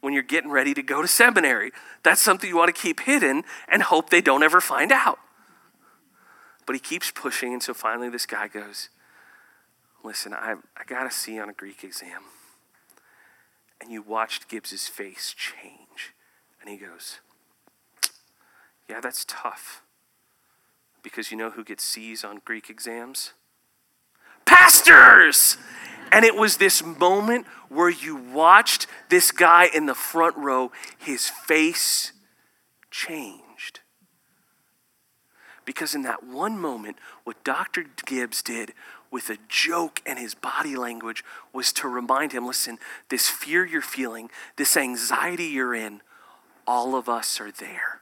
when 0.00 0.12
you're 0.12 0.22
getting 0.22 0.50
ready 0.50 0.74
to 0.74 0.82
go 0.82 1.00
to 1.00 1.08
seminary. 1.08 1.72
That's 2.02 2.20
something 2.20 2.48
you 2.48 2.56
want 2.56 2.74
to 2.74 2.80
keep 2.80 3.00
hidden 3.00 3.44
and 3.68 3.82
hope 3.82 4.10
they 4.10 4.20
don't 4.20 4.42
ever 4.42 4.60
find 4.60 4.92
out. 4.92 5.18
But 6.66 6.74
he 6.74 6.80
keeps 6.80 7.10
pushing, 7.10 7.52
and 7.52 7.62
so 7.62 7.74
finally 7.74 8.08
this 8.08 8.26
guy 8.26 8.48
goes, 8.48 8.90
Listen, 10.02 10.34
I, 10.34 10.56
I 10.76 10.84
got 10.86 11.04
to 11.04 11.10
see 11.10 11.38
on 11.38 11.48
a 11.48 11.54
Greek 11.54 11.82
exam. 11.82 12.20
And 13.84 13.92
you 13.92 14.00
watched 14.00 14.48
Gibbs's 14.48 14.88
face 14.88 15.34
change. 15.36 16.14
And 16.58 16.70
he 16.70 16.78
goes, 16.78 17.20
Yeah, 18.88 19.00
that's 19.02 19.26
tough. 19.28 19.82
Because 21.02 21.30
you 21.30 21.36
know 21.36 21.50
who 21.50 21.62
gets 21.62 21.84
C's 21.84 22.24
on 22.24 22.40
Greek 22.46 22.70
exams? 22.70 23.34
Pastors! 24.46 25.58
And 26.10 26.24
it 26.24 26.34
was 26.34 26.56
this 26.56 26.82
moment 26.82 27.46
where 27.68 27.90
you 27.90 28.16
watched 28.16 28.86
this 29.10 29.30
guy 29.30 29.66
in 29.66 29.84
the 29.84 29.94
front 29.94 30.36
row, 30.38 30.72
his 30.96 31.28
face 31.28 32.12
changed. 32.90 33.80
Because 35.66 35.94
in 35.94 36.02
that 36.02 36.24
one 36.24 36.58
moment, 36.58 36.96
what 37.24 37.44
Dr. 37.44 37.84
Gibbs 38.06 38.42
did 38.42 38.72
with 39.14 39.30
a 39.30 39.38
joke 39.48 40.02
and 40.04 40.18
his 40.18 40.34
body 40.34 40.74
language 40.74 41.24
was 41.52 41.72
to 41.72 41.86
remind 41.86 42.32
him 42.32 42.44
listen, 42.44 42.80
this 43.10 43.28
fear 43.28 43.64
you're 43.64 43.80
feeling, 43.80 44.28
this 44.56 44.76
anxiety 44.76 45.44
you're 45.44 45.72
in, 45.72 46.00
all 46.66 46.96
of 46.96 47.08
us 47.08 47.40
are 47.40 47.52
there. 47.52 48.00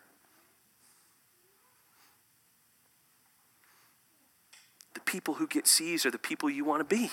The 4.95 5.00
people 5.00 5.35
who 5.35 5.47
get 5.47 5.66
C's 5.66 6.07
are 6.07 6.11
the 6.11 6.19
people 6.19 6.49
you 6.49 6.64
want 6.64 6.81
to 6.81 6.97
be. 6.97 7.11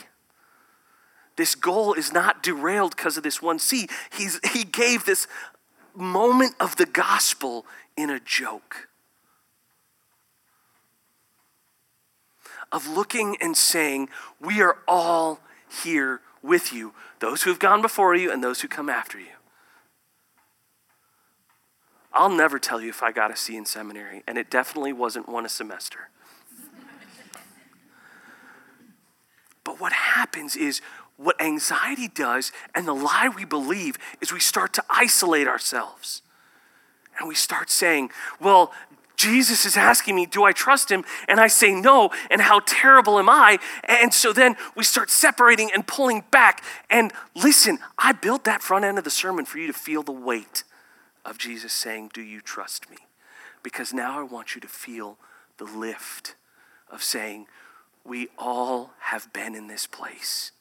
This 1.36 1.54
goal 1.54 1.94
is 1.94 2.14
not 2.14 2.42
derailed 2.42 2.96
because 2.96 3.18
of 3.18 3.24
this 3.24 3.42
one 3.42 3.60
C. 3.60 3.90
He's, 4.14 4.40
he 4.54 4.64
gave 4.64 5.04
this 5.04 5.28
moment 5.94 6.56
of 6.62 6.78
the 6.78 6.86
gospel 6.86 7.66
in 7.98 8.10
a 8.10 8.22
joke. 8.22 8.89
Of 12.72 12.88
looking 12.88 13.38
and 13.42 13.58
saying, 13.58 14.10
We 14.40 14.62
are 14.62 14.78
all 14.88 15.40
here 15.84 16.22
with 16.42 16.72
you, 16.72 16.94
those 17.20 17.44
who 17.44 17.50
have 17.50 17.60
gone 17.60 17.82
before 17.82 18.16
you 18.16 18.32
and 18.32 18.44
those 18.44 18.62
who 18.62 18.68
come 18.68 18.90
after 18.90 19.20
you. 19.20 19.26
I'll 22.14 22.30
never 22.30 22.60
tell 22.60 22.82
you 22.82 22.90
if 22.90 23.04
I 23.04 23.12
got 23.12 23.32
a 23.32 23.36
C 23.36 23.56
in 23.56 23.66
seminary, 23.66 24.24
and 24.28 24.38
it 24.38 24.50
definitely 24.50 24.94
wasn't 24.94 25.30
one 25.30 25.46
a 25.46 25.50
semester. 25.50 26.10
but 29.64 29.80
what 29.80 29.94
happens 29.94 30.56
is 30.56 30.82
what 31.16 31.40
anxiety 31.40 32.08
does 32.08 32.52
and 32.74 32.88
the 32.88 32.94
lie 32.94 33.30
we 33.30 33.46
believe 33.46 33.98
is 34.20 34.34
we 34.34 34.40
start 34.40 34.74
to 34.74 34.84
isolate 34.90 35.48
ourselves. 35.48 36.24
And 37.20 37.28
we 37.28 37.36
start 37.36 37.70
saying, 37.70 38.10
well, 38.40 38.72
Jesus 39.20 39.66
is 39.66 39.76
asking 39.76 40.16
me, 40.16 40.26
do 40.26 40.46
I 40.46 40.54
trust 40.54 40.90
him? 40.90 41.04
And 41.28 41.42
I 41.42 41.48
say 41.48 41.74
no, 41.74 42.10
and 42.32 42.40
how 42.40 42.62
terrible 42.66 43.20
am 43.20 43.30
I? 43.30 43.60
And 43.84 44.14
so 44.14 44.32
then 44.32 44.56
we 44.78 44.86
start 44.86 45.10
separating 45.10 45.70
and 45.74 45.86
pulling 45.86 46.24
back. 46.32 46.64
And 46.90 47.12
listen, 47.36 47.80
I 47.98 48.14
built 48.14 48.46
that 48.46 48.62
front 48.64 48.86
end 48.86 48.98
of 48.98 49.04
the 49.04 49.10
sermon 49.10 49.44
for 49.44 49.58
you 49.58 49.68
to 49.68 49.74
feel 49.74 50.04
the 50.04 50.14
weight 50.14 50.64
of 51.26 51.38
Jesus 51.38 51.74
saying, 51.74 52.12
Do 52.14 52.22
you 52.22 52.40
trust 52.40 52.90
me? 52.90 52.96
Because 53.62 53.94
now 53.94 54.18
I 54.18 54.24
want 54.24 54.56
you 54.56 54.62
to 54.62 54.70
feel 54.70 55.18
the 55.58 55.66
lift 55.66 56.36
of 56.90 57.04
saying, 57.04 57.48
We 58.06 58.30
all 58.38 58.92
have 59.00 59.34
been 59.34 59.54
in 59.54 59.68
this 59.68 59.86
place. 59.86 60.54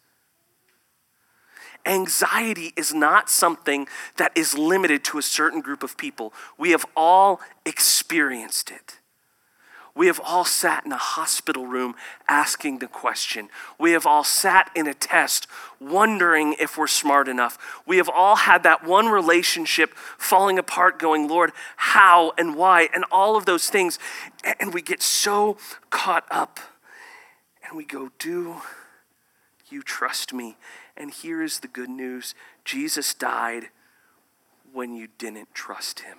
Anxiety 1.87 2.73
is 2.77 2.93
not 2.93 3.31
something 3.31 3.89
that 4.17 4.37
is 4.37 4.57
limited 4.57 5.05
to 5.05 5.19
a 5.19 5.23
certain 5.23 5.61
group 5.61 5.83
of 5.83 5.97
people. 5.97 6.33
We 6.59 6.71
have 6.71 6.85
all 6.97 7.41
experienced 7.65 8.71
it. 8.71 8.99
We 9.99 10.07
have 10.07 10.21
all 10.25 10.45
sat 10.45 10.87
in 10.87 10.93
a 10.93 10.97
hospital 10.97 11.67
room 11.67 11.97
asking 12.29 12.79
the 12.79 12.87
question. 12.87 13.49
We 13.81 13.91
have 13.93 14.07
all 14.07 14.23
sat 14.23 14.71
in 14.77 14.87
a 14.87 14.95
test 14.95 15.49
wondering 15.81 16.55
if 16.61 16.79
we're 16.79 16.87
smart 16.87 17.27
enough. 17.27 17.59
We 17.85 17.97
have 17.97 18.09
all 18.09 18.37
had 18.37 18.63
that 18.63 18.85
one 18.85 19.09
relationship 19.09 19.93
falling 20.17 20.57
apart, 20.57 21.01
going, 21.01 21.27
Lord, 21.27 21.51
how 21.75 22.33
and 22.39 22.55
why, 22.55 22.89
and 22.95 23.05
all 23.11 23.37
of 23.37 23.45
those 23.45 23.71
things. 23.71 23.99
And 24.61 24.73
we 24.73 24.83
get 24.83 25.03
so 25.03 25.57
caught 25.91 26.27
up 26.31 26.61
and 27.67 27.77
we 27.77 27.85
go, 27.85 28.13
Do 28.21 28.59
you 29.69 29.83
trust 29.83 30.33
me? 30.33 30.57
And 30.99 31.13
here 31.13 31.43
is 31.43 31.61
the 31.61 31.69
good 31.69 31.89
news 31.89 32.35
Jesus 32.65 33.15
died 33.15 33.69
when 34.73 34.93
you 34.95 35.09
didn't 35.17 35.55
trust 35.55 36.01
him. 36.01 36.19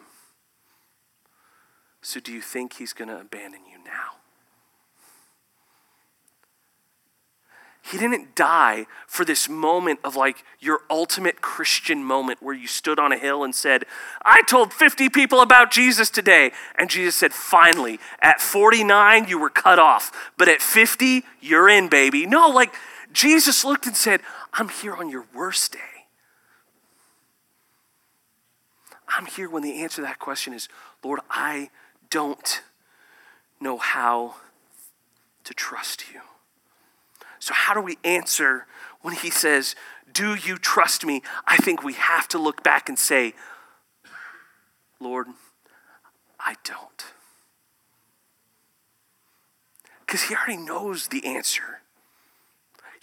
So, 2.01 2.21
do 2.21 2.31
you 2.31 2.41
think 2.41 2.73
he's 2.73 2.93
going 2.93 3.09
to 3.09 3.19
abandon 3.19 3.59
you 3.69 3.77
now? 3.83 4.19
He 7.81 7.97
didn't 7.97 8.35
die 8.35 8.85
for 9.07 9.25
this 9.25 9.49
moment 9.49 9.99
of 10.03 10.15
like 10.15 10.43
your 10.59 10.81
ultimate 10.89 11.41
Christian 11.41 12.03
moment 12.03 12.41
where 12.41 12.53
you 12.53 12.67
stood 12.67 12.99
on 12.99 13.11
a 13.11 13.17
hill 13.17 13.43
and 13.43 13.53
said, 13.53 13.83
I 14.23 14.43
told 14.43 14.71
50 14.71 15.09
people 15.09 15.41
about 15.41 15.71
Jesus 15.71 16.09
today. 16.09 16.51
And 16.77 16.89
Jesus 16.89 17.15
said, 17.15 17.33
Finally, 17.33 17.99
at 18.21 18.39
49, 18.39 19.27
you 19.27 19.39
were 19.39 19.49
cut 19.49 19.79
off, 19.79 20.31
but 20.37 20.47
at 20.47 20.61
50, 20.61 21.23
you're 21.41 21.67
in, 21.67 21.89
baby. 21.89 22.25
No, 22.25 22.47
like 22.47 22.73
Jesus 23.11 23.65
looked 23.65 23.87
and 23.87 23.97
said, 23.97 24.21
I'm 24.53 24.69
here 24.69 24.95
on 24.95 25.09
your 25.09 25.25
worst 25.33 25.73
day. 25.73 25.79
I'm 29.07 29.25
here 29.25 29.49
when 29.49 29.63
the 29.63 29.81
answer 29.81 29.97
to 29.97 30.01
that 30.03 30.19
question 30.19 30.53
is, 30.53 30.69
Lord, 31.03 31.19
I 31.29 31.69
don't 32.09 32.61
know 33.59 33.77
how 33.77 34.35
to 35.43 35.53
trust 35.53 36.11
you. 36.13 36.21
So, 37.39 37.53
how 37.53 37.73
do 37.73 37.81
we 37.81 37.97
answer 38.03 38.65
when 39.01 39.15
he 39.15 39.29
says, 39.29 39.75
Do 40.11 40.35
you 40.35 40.57
trust 40.57 41.05
me? 41.05 41.21
I 41.47 41.57
think 41.57 41.83
we 41.83 41.93
have 41.93 42.27
to 42.29 42.37
look 42.37 42.63
back 42.63 42.89
and 42.89 42.99
say, 42.99 43.33
Lord, 44.99 45.27
I 46.39 46.55
don't. 46.63 47.05
Because 50.05 50.23
he 50.23 50.35
already 50.35 50.57
knows 50.57 51.07
the 51.07 51.25
answer. 51.25 51.78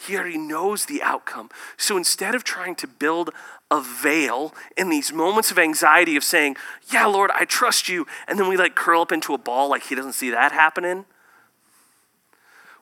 He 0.06 0.16
already 0.16 0.38
knows 0.38 0.86
the 0.86 1.02
outcome. 1.02 1.50
So 1.76 1.96
instead 1.96 2.34
of 2.34 2.44
trying 2.44 2.74
to 2.76 2.86
build 2.86 3.30
a 3.70 3.80
veil 3.80 4.54
in 4.76 4.88
these 4.88 5.12
moments 5.12 5.50
of 5.50 5.58
anxiety 5.58 6.16
of 6.16 6.24
saying, 6.24 6.56
Yeah, 6.92 7.06
Lord, 7.06 7.30
I 7.34 7.44
trust 7.44 7.88
you, 7.88 8.06
and 8.28 8.38
then 8.38 8.48
we 8.48 8.56
like 8.56 8.74
curl 8.74 9.02
up 9.02 9.12
into 9.12 9.34
a 9.34 9.38
ball 9.38 9.68
like 9.68 9.84
He 9.84 9.94
doesn't 9.94 10.12
see 10.12 10.30
that 10.30 10.52
happening, 10.52 11.04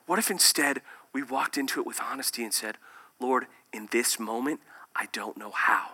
what 0.06 0.18
if 0.18 0.30
instead 0.30 0.82
we 1.12 1.22
walked 1.22 1.56
into 1.56 1.80
it 1.80 1.86
with 1.86 2.00
honesty 2.00 2.44
and 2.44 2.52
said, 2.52 2.76
Lord, 3.20 3.46
in 3.72 3.88
this 3.90 4.18
moment, 4.18 4.60
I 4.94 5.06
don't 5.12 5.36
know 5.36 5.50
how. 5.50 5.92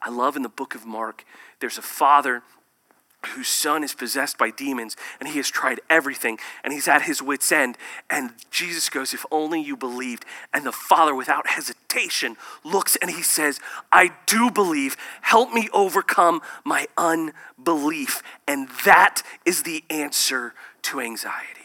I 0.00 0.10
love 0.10 0.36
in 0.36 0.42
the 0.42 0.48
book 0.48 0.74
of 0.74 0.86
Mark, 0.86 1.24
there's 1.60 1.78
a 1.78 1.82
father 1.82 2.42
whose 3.26 3.48
son 3.48 3.84
is 3.84 3.94
possessed 3.94 4.38
by 4.38 4.50
demons 4.50 4.96
and 5.20 5.28
he 5.28 5.36
has 5.36 5.48
tried 5.48 5.80
everything 5.88 6.38
and 6.62 6.72
he's 6.72 6.88
at 6.88 7.02
his 7.02 7.22
wits' 7.22 7.52
end. 7.52 7.76
And 8.08 8.32
Jesus 8.50 8.88
goes, 8.88 9.14
If 9.14 9.24
only 9.30 9.60
you 9.60 9.76
believed. 9.76 10.24
And 10.52 10.64
the 10.64 10.72
father, 10.72 11.14
without 11.14 11.46
hesitation, 11.48 12.36
looks 12.64 12.96
and 12.96 13.10
he 13.10 13.22
says, 13.22 13.60
I 13.92 14.12
do 14.26 14.50
believe. 14.50 14.96
Help 15.22 15.52
me 15.52 15.68
overcome 15.72 16.40
my 16.64 16.86
unbelief. 16.96 18.22
And 18.46 18.68
that 18.84 19.22
is 19.44 19.62
the 19.62 19.84
answer 19.90 20.54
to 20.82 21.00
anxiety. 21.00 21.60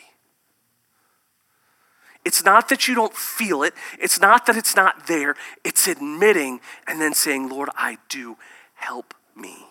It's 2.26 2.44
not 2.44 2.70
that 2.70 2.88
you 2.88 2.96
don't 2.96 3.16
feel 3.16 3.64
it, 3.64 3.74
it's 3.98 4.20
not 4.20 4.46
that 4.46 4.58
it's 4.58 4.76
not 4.76 5.08
there. 5.08 5.36
It's 5.64 5.88
admitting 5.88 6.60
and 6.88 7.02
then 7.02 7.14
saying, 7.14 7.50
Lord, 7.50 7.70
I 7.76 7.98
do. 8.10 8.38
Help 8.76 9.14
me. 9.36 9.69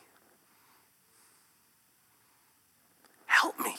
Help 3.41 3.59
me. 3.61 3.77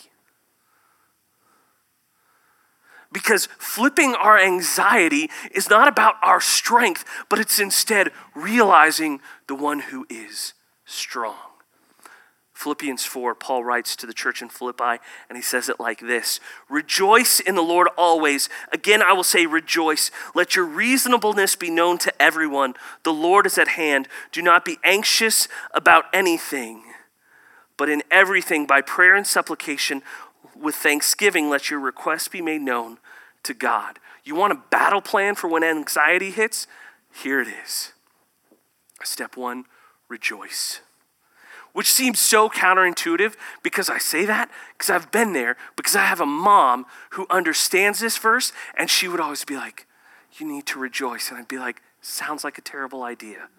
Because 3.12 3.48
flipping 3.58 4.16
our 4.16 4.40
anxiety 4.40 5.30
is 5.52 5.70
not 5.70 5.88
about 5.88 6.16
our 6.22 6.40
strength, 6.40 7.04
but 7.28 7.40
it's 7.40 7.60
instead 7.60 8.12
realizing 8.36 9.20
the 9.48 9.56
one 9.56 9.80
who 9.80 10.06
is 10.10 10.54
strong. 10.86 11.36
Philippians 12.54 13.04
4, 13.06 13.36
Paul 13.36 13.64
writes 13.64 13.96
to 13.98 14.06
the 14.06 14.14
church 14.14 14.42
in 14.42 14.50
Philippi, 14.50 15.02
and 15.28 15.38
he 15.38 15.42
says 15.42 15.68
it 15.68 15.80
like 15.80 16.00
this 16.00 16.40
Rejoice 16.70 17.40
in 17.40 17.56
the 17.56 17.62
Lord 17.62 17.90
always. 17.98 18.48
Again, 18.72 19.02
I 19.02 19.12
will 19.14 19.24
say, 19.24 19.46
rejoice. 19.46 20.12
Let 20.36 20.56
your 20.56 20.66
reasonableness 20.66 21.56
be 21.56 21.70
known 21.70 21.98
to 22.00 22.22
everyone. 22.22 22.76
The 23.04 23.14
Lord 23.14 23.46
is 23.46 23.58
at 23.58 23.70
hand. 23.70 24.08
Do 24.32 24.42
not 24.42 24.64
be 24.64 24.78
anxious 24.84 25.48
about 25.74 26.06
anything, 26.14 26.84
but 27.80 27.90
in 27.90 28.04
everything, 28.12 28.68
by 28.68 28.82
prayer 28.82 29.16
and 29.16 29.26
supplication, 29.26 30.04
with 30.56 30.76
thanksgiving, 30.76 31.50
let 31.50 31.72
your 31.72 31.80
requests 31.80 32.28
be 32.28 32.42
made 32.42 32.62
known 32.62 33.00
to 33.42 33.56
God. 33.56 33.98
You 34.24 34.36
want 34.36 34.54
a 34.54 34.62
battle 34.70 35.02
plan 35.02 35.34
for 35.34 35.48
when 35.48 35.64
anxiety 35.64 36.30
hits? 36.30 36.68
Here 37.12 37.42
it 37.42 37.48
is. 37.48 37.94
Step 39.04 39.36
one 39.36 39.66
rejoice 40.08 40.82
which 41.74 41.92
seems 41.92 42.20
so 42.20 42.50
counterintuitive 42.50 43.36
because 43.64 43.90
I 43.90 44.00
say 44.00 44.26
that 44.26 44.50
because 44.74 44.90
I've 44.90 45.12
been 45.12 45.34
there, 45.34 45.56
because 45.76 45.96
I 45.96 46.04
have 46.06 46.20
a 46.20 46.26
mom 46.26 46.86
who 47.12 47.28
understands 47.30 48.00
this 48.00 48.18
verse, 48.18 48.52
and 48.76 48.90
she 48.90 49.08
would 49.08 49.20
always 49.20 49.46
be 49.46 49.56
like, 49.56 49.86
You 50.38 50.48
need 50.48 50.66
to 50.68 50.80
rejoice. 50.80 51.30
And 51.30 51.38
I'd 51.38 51.48
be 51.48 51.60
like, 51.60 51.82
Sounds 52.02 52.44
like 52.44 52.58
a 52.58 52.62
terrible 52.62 53.04
idea. 53.04 53.50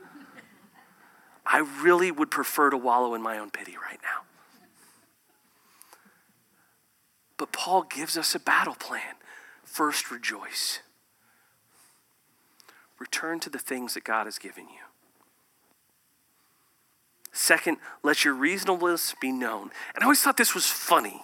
I 1.52 1.58
really 1.82 2.10
would 2.12 2.30
prefer 2.30 2.70
to 2.70 2.76
wallow 2.76 3.14
in 3.14 3.22
my 3.22 3.36
own 3.38 3.50
pity 3.50 3.76
right 3.76 3.98
now. 4.02 4.22
But 7.36 7.52
Paul 7.52 7.82
gives 7.82 8.16
us 8.16 8.34
a 8.34 8.38
battle 8.38 8.76
plan. 8.76 9.14
First, 9.64 10.10
rejoice. 10.10 10.80
Return 12.98 13.40
to 13.40 13.50
the 13.50 13.58
things 13.58 13.94
that 13.94 14.04
God 14.04 14.26
has 14.26 14.38
given 14.38 14.64
you. 14.64 14.84
Second, 17.32 17.78
let 18.02 18.24
your 18.24 18.34
reasonableness 18.34 19.14
be 19.20 19.32
known. 19.32 19.70
And 19.94 20.02
I 20.02 20.04
always 20.04 20.20
thought 20.20 20.36
this 20.36 20.54
was 20.54 20.66
funny 20.66 21.22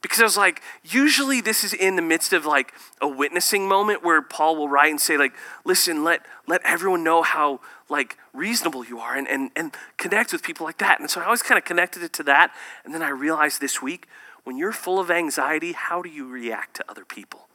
because 0.00 0.20
I 0.20 0.24
was 0.24 0.36
like, 0.36 0.62
usually 0.84 1.40
this 1.40 1.64
is 1.64 1.74
in 1.74 1.96
the 1.96 2.02
midst 2.02 2.32
of 2.32 2.46
like 2.46 2.72
a 3.00 3.08
witnessing 3.08 3.66
moment 3.66 4.04
where 4.04 4.22
Paul 4.22 4.56
will 4.56 4.68
write 4.68 4.90
and 4.90 5.00
say, 5.00 5.16
like, 5.16 5.32
listen, 5.64 6.04
let 6.04 6.24
let 6.46 6.60
everyone 6.64 7.02
know 7.02 7.22
how 7.22 7.60
like 7.88 8.16
reasonable 8.32 8.84
you 8.84 9.00
are 9.00 9.16
and, 9.16 9.26
and, 9.26 9.50
and 9.56 9.74
connect 9.96 10.32
with 10.32 10.42
people 10.42 10.64
like 10.64 10.78
that. 10.78 11.00
And 11.00 11.10
so 11.10 11.20
I 11.20 11.24
always 11.24 11.42
kind 11.42 11.58
of 11.58 11.64
connected 11.64 12.02
it 12.02 12.12
to 12.14 12.22
that. 12.24 12.52
And 12.84 12.94
then 12.94 13.02
I 13.02 13.08
realized 13.08 13.60
this 13.60 13.82
week, 13.82 14.06
when 14.44 14.56
you're 14.56 14.72
full 14.72 15.00
of 15.00 15.10
anxiety, 15.10 15.72
how 15.72 16.00
do 16.00 16.08
you 16.08 16.28
react 16.28 16.76
to 16.76 16.84
other 16.88 17.04
people? 17.04 17.48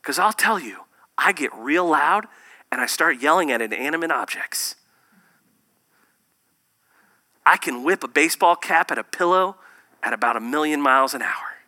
Because 0.00 0.18
I'll 0.18 0.32
tell 0.32 0.58
you, 0.58 0.78
I 1.18 1.32
get 1.32 1.50
real 1.54 1.86
loud 1.86 2.26
and 2.70 2.80
I 2.80 2.86
start 2.86 3.20
yelling 3.20 3.52
at 3.52 3.60
inanimate 3.60 4.10
objects. 4.10 4.76
I 7.44 7.56
can 7.56 7.84
whip 7.84 8.02
a 8.02 8.08
baseball 8.08 8.56
cap 8.56 8.90
at 8.90 8.98
a 8.98 9.04
pillow 9.04 9.56
at 10.02 10.12
about 10.12 10.36
a 10.36 10.40
million 10.40 10.80
miles 10.80 11.14
an 11.14 11.22
hour. 11.22 11.58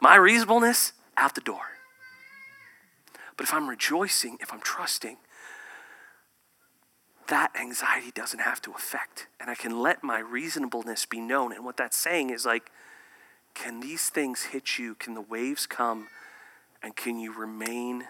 My 0.00 0.16
reasonableness, 0.16 0.92
out 1.16 1.34
the 1.34 1.40
door. 1.40 1.62
But 3.36 3.44
if 3.44 3.54
I'm 3.54 3.68
rejoicing, 3.68 4.38
if 4.40 4.52
I'm 4.52 4.60
trusting, 4.60 5.16
that 7.28 7.52
anxiety 7.58 8.10
doesn't 8.10 8.40
have 8.40 8.60
to 8.62 8.72
affect. 8.72 9.28
And 9.40 9.50
I 9.50 9.54
can 9.54 9.80
let 9.80 10.02
my 10.02 10.18
reasonableness 10.18 11.06
be 11.06 11.20
known. 11.20 11.52
And 11.52 11.64
what 11.64 11.76
that's 11.76 11.96
saying 11.96 12.30
is 12.30 12.44
like, 12.44 12.70
can 13.54 13.80
these 13.80 14.10
things 14.10 14.46
hit 14.46 14.78
you? 14.78 14.94
Can 14.94 15.14
the 15.14 15.20
waves 15.20 15.66
come? 15.66 16.08
And 16.82 16.94
can 16.94 17.18
you 17.18 17.32
remain 17.32 18.08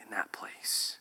in 0.00 0.10
that 0.10 0.32
place? 0.32 0.98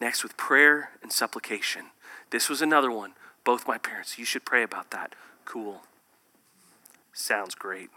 Next, 0.00 0.22
with 0.22 0.36
prayer 0.36 0.90
and 1.02 1.12
supplication. 1.12 1.86
This 2.30 2.48
was 2.48 2.62
another 2.62 2.90
one. 2.90 3.14
Both 3.48 3.66
my 3.66 3.78
parents, 3.78 4.18
you 4.18 4.26
should 4.26 4.44
pray 4.44 4.62
about 4.62 4.90
that. 4.90 5.14
Cool. 5.46 5.80
Sounds 7.14 7.54
great. 7.54 7.88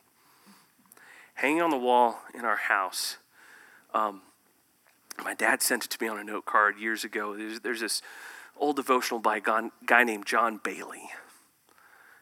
Hanging 1.34 1.62
on 1.62 1.72
the 1.72 1.78
wall 1.78 2.22
in 2.34 2.46
our 2.46 2.56
house, 2.56 3.18
um, 3.94 4.22
my 5.22 5.34
dad 5.34 5.62
sent 5.62 5.84
it 5.84 5.92
to 5.92 5.98
me 6.02 6.08
on 6.08 6.18
a 6.18 6.24
note 6.24 6.46
card 6.46 6.80
years 6.80 7.04
ago. 7.04 7.36
There's, 7.36 7.60
there's 7.60 7.82
this 7.82 8.02
old 8.56 8.78
devotional 8.78 9.20
by 9.20 9.42
a 9.46 9.70
guy 9.86 10.06
named 10.06 10.26
John 10.26 10.58
Baillie. 10.58 11.10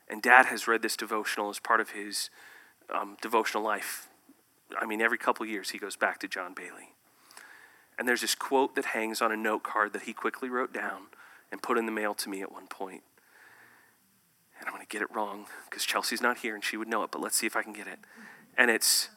And 0.10 0.24
dad 0.24 0.48
has 0.48 0.68
read 0.68 0.82
this 0.82 0.98
devotional 0.98 1.52
as 1.52 1.60
part 1.60 1.82
of 1.82 1.92
his 1.92 2.32
um, 2.92 3.16
devotional 3.22 3.64
life. 3.64 4.08
I 4.76 4.88
mean, 4.88 5.02
every 5.02 5.20
couple 5.20 5.46
years 5.46 5.70
he 5.70 5.78
goes 5.78 5.96
back 5.96 6.18
to 6.22 6.28
John 6.28 6.56
Baillie. 6.56 6.96
And 7.96 8.08
there's 8.08 8.22
this 8.22 8.34
quote 8.34 8.74
that 8.74 8.86
hangs 8.86 9.22
on 9.22 9.32
a 9.32 9.38
note 9.38 9.62
card 9.62 9.94
that 9.94 10.02
he 10.02 10.14
quickly 10.14 10.50
wrote 10.50 10.74
down 10.74 11.10
and 11.52 11.62
put 11.62 11.78
in 11.78 11.86
the 11.86 11.92
mail 11.92 12.16
to 12.16 12.28
me 12.28 12.42
at 12.42 12.52
one 12.52 12.66
point. 12.66 13.04
And 14.60 14.68
I'm 14.68 14.74
going 14.74 14.86
to 14.86 14.90
get 14.90 15.02
it 15.02 15.08
wrong 15.14 15.46
because 15.70 15.86
Chelsea's 15.86 16.22
not 16.22 16.40
here 16.40 16.54
and 16.54 16.64
she 16.64 16.78
would 16.78 16.88
know 16.88 17.04
it, 17.04 17.12
but 17.12 17.22
let's 17.22 17.38
see 17.38 17.48
if 17.48 17.56
I 17.56 17.64
can 17.64 17.74
get 17.74 17.88
it. 17.88 18.00
And 18.58 18.70
it's 18.70 19.10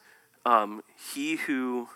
um, 0.45 0.83
he 1.13 1.35
who 1.35 1.89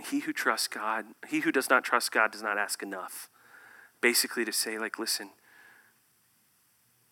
he 0.00 0.20
who 0.20 0.32
trusts 0.32 0.68
God, 0.68 1.06
he 1.28 1.40
who 1.40 1.50
does 1.50 1.68
not 1.68 1.84
trust 1.84 2.12
God 2.12 2.30
does 2.30 2.42
not 2.42 2.58
ask 2.58 2.82
enough. 2.82 3.28
Basically, 4.00 4.44
to 4.44 4.52
say, 4.52 4.78
like, 4.78 4.98
listen, 4.98 5.30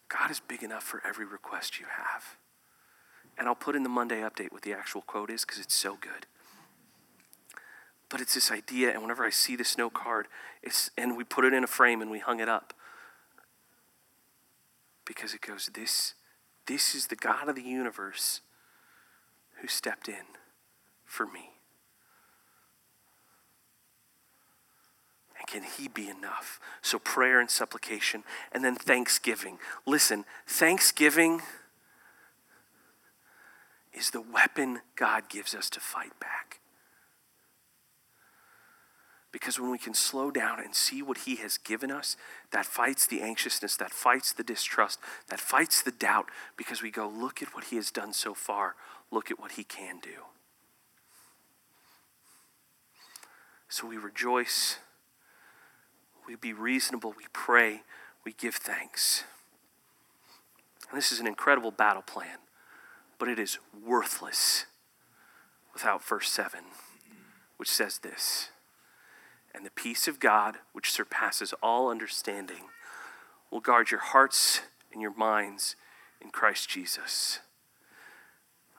God 0.08 0.30
is 0.30 0.40
big 0.40 0.62
enough 0.62 0.84
for 0.84 1.02
every 1.04 1.24
request 1.24 1.80
you 1.80 1.86
have. 1.86 2.36
And 3.36 3.48
I'll 3.48 3.56
put 3.56 3.74
in 3.74 3.82
the 3.82 3.88
Monday 3.88 4.20
update 4.20 4.52
what 4.52 4.62
the 4.62 4.72
actual 4.72 5.02
quote 5.02 5.30
is 5.30 5.44
because 5.44 5.58
it's 5.58 5.74
so 5.74 5.98
good. 6.00 6.26
But 8.08 8.20
it's 8.20 8.34
this 8.34 8.52
idea, 8.52 8.92
and 8.92 9.02
whenever 9.02 9.24
I 9.24 9.30
see 9.30 9.56
this 9.56 9.76
note 9.76 9.94
card, 9.94 10.28
it's, 10.62 10.90
and 10.96 11.16
we 11.16 11.24
put 11.24 11.44
it 11.44 11.52
in 11.52 11.64
a 11.64 11.66
frame 11.66 12.00
and 12.00 12.10
we 12.10 12.20
hung 12.20 12.38
it 12.38 12.48
up. 12.48 12.72
Because 15.06 15.32
it 15.32 15.40
goes, 15.40 15.70
this, 15.72 16.14
this 16.66 16.94
is 16.94 17.06
the 17.06 17.16
God 17.16 17.48
of 17.48 17.54
the 17.54 17.62
universe 17.62 18.40
who 19.60 19.68
stepped 19.68 20.08
in 20.08 20.26
for 21.04 21.24
me. 21.24 21.50
And 25.38 25.46
can 25.46 25.62
he 25.62 25.88
be 25.88 26.08
enough? 26.08 26.58
So 26.82 26.98
prayer 26.98 27.40
and 27.40 27.48
supplication, 27.48 28.24
and 28.52 28.64
then 28.64 28.74
thanksgiving. 28.74 29.58
Listen, 29.86 30.24
thanksgiving 30.46 31.40
is 33.94 34.10
the 34.10 34.20
weapon 34.20 34.80
God 34.94 35.28
gives 35.28 35.54
us 35.54 35.70
to 35.70 35.80
fight 35.80 36.18
back. 36.20 36.60
Because 39.36 39.60
when 39.60 39.70
we 39.70 39.76
can 39.76 39.92
slow 39.92 40.30
down 40.30 40.60
and 40.60 40.74
see 40.74 41.02
what 41.02 41.18
He 41.18 41.36
has 41.36 41.58
given 41.58 41.90
us, 41.90 42.16
that 42.52 42.64
fights 42.64 43.06
the 43.06 43.20
anxiousness, 43.20 43.76
that 43.76 43.90
fights 43.90 44.32
the 44.32 44.42
distrust, 44.42 44.98
that 45.28 45.40
fights 45.40 45.82
the 45.82 45.90
doubt, 45.90 46.30
because 46.56 46.80
we 46.80 46.90
go, 46.90 47.06
look 47.06 47.42
at 47.42 47.54
what 47.54 47.64
He 47.64 47.76
has 47.76 47.90
done 47.90 48.14
so 48.14 48.32
far, 48.32 48.76
look 49.10 49.30
at 49.30 49.38
what 49.38 49.52
He 49.52 49.62
can 49.62 49.98
do. 50.00 50.24
So 53.68 53.86
we 53.86 53.98
rejoice, 53.98 54.78
we 56.26 56.34
be 56.34 56.54
reasonable, 56.54 57.12
we 57.14 57.26
pray, 57.34 57.82
we 58.24 58.32
give 58.32 58.54
thanks. 58.54 59.24
And 60.88 60.96
this 60.96 61.12
is 61.12 61.20
an 61.20 61.26
incredible 61.26 61.72
battle 61.72 62.00
plan, 62.00 62.38
but 63.18 63.28
it 63.28 63.38
is 63.38 63.58
worthless 63.86 64.64
without 65.74 66.02
verse 66.02 66.30
7, 66.30 66.60
which 67.58 67.68
says 67.68 67.98
this 67.98 68.48
and 69.56 69.64
the 69.64 69.70
peace 69.70 70.06
of 70.06 70.20
God, 70.20 70.56
which 70.74 70.92
surpasses 70.92 71.54
all 71.62 71.90
understanding, 71.90 72.64
will 73.50 73.60
guard 73.60 73.90
your 73.90 74.00
hearts 74.00 74.60
and 74.92 75.00
your 75.00 75.14
minds 75.16 75.76
in 76.20 76.30
Christ 76.30 76.68
Jesus. 76.68 77.40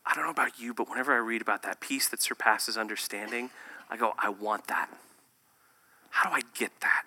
I 0.06 0.13
don't 0.13 0.24
know 0.24 0.32
about 0.32 0.60
you, 0.60 0.74
but 0.74 0.90
whenever 0.90 1.13
I 1.13 1.18
read 1.18 1.42
about 1.42 1.63
that 1.63 1.82
peace 1.82 2.08
that 2.10 2.22
surpasses 2.22 2.78
understanding, 2.78 3.50
I 3.90 3.98
go, 3.98 4.13
I 4.20 4.30
want 4.30 4.68
that. 4.68 4.90
How 6.12 6.30
do 6.30 6.36
I 6.36 6.42
get 6.58 6.72
that? 6.82 7.04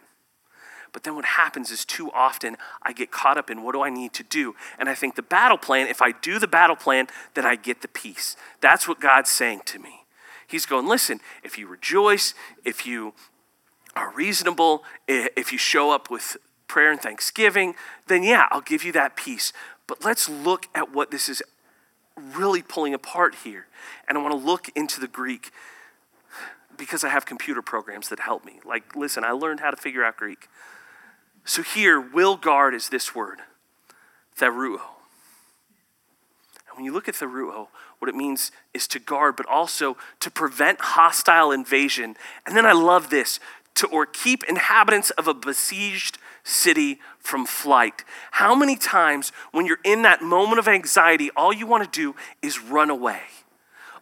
But 0.93 1.05
then 1.05 1.15
what 1.15 1.25
happens 1.25 1.71
is 1.71 1.85
too 1.85 2.11
often 2.13 2.57
I 2.83 2.93
get 2.93 3.13
caught 3.13 3.39
up 3.39 3.51
in 3.51 3.63
what 3.63 3.73
do 3.73 3.83
I 3.83 3.91
need 3.91 4.13
to 4.15 4.25
do? 4.25 4.57
And 4.79 4.89
I 4.89 4.95
think 4.95 5.15
the 5.15 5.23
battle 5.23 5.57
plan, 5.57 5.87
if 5.87 6.03
I 6.03 6.11
do 6.13 6.41
the 6.41 6.49
battle 6.49 6.75
plan, 6.75 7.07
then 7.35 7.47
I 7.47 7.55
get 7.55 7.83
the 7.83 7.89
peace. 7.89 8.37
That's 8.61 8.89
what 8.89 9.01
God's 9.01 9.31
saying 9.31 9.63
to 9.67 9.79
me. 9.79 10.01
He's 10.47 10.67
going, 10.67 10.89
listen, 10.89 11.21
if 11.45 11.57
you 11.57 11.69
rejoice, 11.69 12.35
if 12.65 12.85
you 12.85 13.15
are 13.97 14.13
reasonable, 14.13 14.85
if 15.09 15.53
you 15.53 15.59
show 15.59 15.91
up 15.91 16.11
with 16.11 16.37
prayer 16.69 16.93
and 16.93 17.01
thanksgiving, 17.01 17.75
then 18.07 18.23
yeah, 18.23 18.47
I'll 18.51 18.61
give 18.61 18.85
you 18.85 18.93
that 18.93 19.17
peace. 19.17 19.53
But 19.87 20.05
let's 20.05 20.29
look 20.29 20.69
at 20.75 20.93
what 20.93 21.11
this 21.11 21.29
is 21.29 21.43
really 22.17 22.63
pulling 22.63 22.95
apart 22.95 23.35
here. 23.45 23.67
And 24.09 24.17
I 24.17 24.23
want 24.23 24.33
to 24.33 24.47
look 24.47 24.69
into 24.77 25.01
the 25.01 25.09
Greek 25.09 25.51
because 26.77 27.05
I 27.05 27.09
have 27.09 27.27
computer 27.27 27.61
programs 27.61 28.09
that 28.09 28.21
help 28.21 28.45
me. 28.45 28.61
Like, 28.65 28.95
listen, 28.97 29.25
I 29.25 29.33
learned 29.33 29.61
how 29.61 29.71
to 29.71 29.77
figure 29.77 30.05
out 30.05 30.17
Greek. 30.17 30.49
So 31.45 31.63
here, 31.63 32.01
will 32.01 32.37
guard 32.37 32.75
is 32.75 32.89
this 32.89 33.15
word, 33.15 33.41
theruo. 34.39 34.81
And 36.69 36.77
when 36.77 36.85
you 36.85 36.93
look 36.93 37.09
at 37.09 37.17
theruo, 37.17 37.69
what 37.99 38.09
it 38.09 38.15
means 38.15 38.53
is 38.73 38.87
to 38.89 38.99
guard, 38.99 39.37
but 39.37 39.47
also 39.47 39.97
to 40.21 40.31
prevent 40.31 40.81
hostile 40.81 41.51
invasion. 41.51 42.17
And 42.47 42.57
then 42.57 42.65
I 42.65 42.73
love 42.73 43.11
this 43.11 43.41
to 43.81 43.87
or 43.89 44.07
keep 44.07 44.45
inhabitants 44.45 45.11
of 45.11 45.29
a 45.29 45.35
besieged 45.35 46.19
city 46.45 46.99
from 47.19 47.45
flight. 47.45 48.05
How 48.33 48.55
many 48.55 48.77
times 48.77 49.33
when 49.53 49.67
you're 49.67 49.81
in 49.85 50.03
that 50.03 50.23
moment 50.23 50.59
of 50.59 50.69
anxiety, 50.69 51.31
all 51.37 51.53
you 51.53 51.67
want 51.67 51.85
to 51.85 52.01
do 52.01 52.17
is 52.43 52.61
run 52.61 52.91
away? 52.91 53.21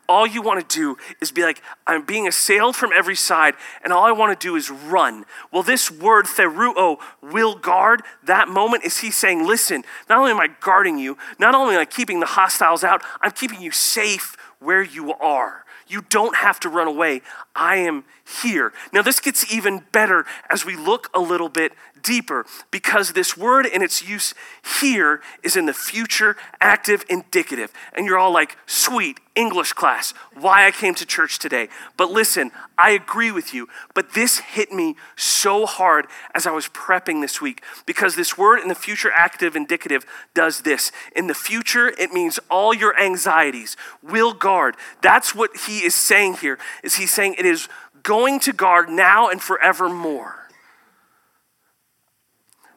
all 0.09 0.27
you 0.27 0.41
want 0.41 0.67
to 0.67 0.77
do 0.77 0.97
is 1.21 1.31
be 1.31 1.43
like, 1.43 1.63
I'm 1.87 2.05
being 2.05 2.27
assailed 2.27 2.75
from 2.75 2.93
every 2.95 3.15
side, 3.15 3.55
and 3.85 3.93
all 3.93 4.05
I 4.05 4.13
want 4.13 4.39
to 4.39 4.47
do 4.47 4.57
is 4.57 4.71
run. 4.71 5.25
Well, 5.53 5.63
this 5.63 5.91
word, 5.91 6.25
theruo, 6.25 6.99
will 7.21 7.55
guard 7.55 8.03
that 8.25 8.49
moment. 8.49 8.85
Is 8.85 8.99
he 8.99 9.11
saying, 9.11 9.47
listen, 9.47 9.85
not 10.09 10.19
only 10.19 10.31
am 10.31 10.41
I 10.41 10.49
guarding 10.61 10.99
you, 10.99 11.19
not 11.39 11.55
only 11.55 11.75
am 11.75 11.81
I 11.81 11.85
keeping 11.85 12.21
the 12.21 12.27
hostiles 12.27 12.83
out, 12.83 13.03
I'm 13.21 13.33
keeping 13.33 13.61
you 13.61 13.71
safe 13.71 14.35
where 14.61 14.83
you 14.83 15.13
are. 15.15 15.65
You 15.89 16.03
don't 16.03 16.37
have 16.37 16.61
to 16.61 16.69
run 16.69 16.87
away. 16.87 17.23
I 17.55 17.77
am 17.77 18.05
here. 18.43 18.73
Now, 18.93 19.03
this 19.03 19.21
gets 19.21 19.53
even 19.53 19.85
better 19.93 20.25
as 20.51 20.65
we 20.65 20.77
look 20.77 21.11
a 21.15 21.21
little 21.21 21.49
bit 21.49 21.73
deeper 22.03 22.47
because 22.71 23.13
this 23.13 23.37
word 23.37 23.67
in 23.67 23.83
its 23.83 24.07
use 24.07 24.35
here 24.81 25.21
is 25.43 25.57
in 25.57 25.67
the 25.67 25.73
future 25.73 26.37
active 26.61 27.05
indicative. 27.09 27.73
And 27.95 28.07
you're 28.07 28.19
all 28.19 28.33
like, 28.33 28.57
sweet, 28.67 29.21
English 29.35 29.73
class, 29.73 30.13
why 30.35 30.67
I 30.67 30.73
came 30.73 30.95
to 30.97 31.07
church 31.07 31.39
today. 31.39 31.69
But 31.97 32.11
listen, 32.11 32.51
I 32.77 32.91
agree 32.91 33.31
with 33.31 33.55
you, 33.55 33.69
but 33.95 34.15
this 34.15 34.39
hit 34.39 34.73
me 34.73 34.97
so 35.17 35.65
hard 35.65 36.07
as 36.35 36.47
I 36.47 36.51
was 36.51 36.67
prepping 36.69 37.21
this 37.21 37.41
week 37.41 37.63
because 37.87 38.17
this 38.17 38.37
word 38.37 38.59
in 38.59 38.69
the 38.69 38.75
future 38.75 39.13
active 39.15 39.55
indicative 39.55 40.05
does 40.35 40.63
this. 40.63 40.91
In 41.15 41.29
the 41.29 41.35
future, 41.35 41.89
it 41.99 42.13
means 42.13 42.41
all 42.51 42.75
your 42.75 43.01
anxieties 43.01 43.77
will 44.03 44.33
guard. 44.33 44.77
That's 45.03 45.35
what 45.35 45.57
he 45.69 45.85
is 45.85 45.95
saying 45.95 46.39
here. 46.39 46.59
Is 46.83 46.97
he 46.97 47.07
saying 47.07 47.37
it 47.39 47.47
is 47.47 47.69
going 48.03 48.41
to 48.41 48.53
guard 48.53 48.89
now 48.89 49.29
and 49.29 49.41
forevermore. 49.41 50.48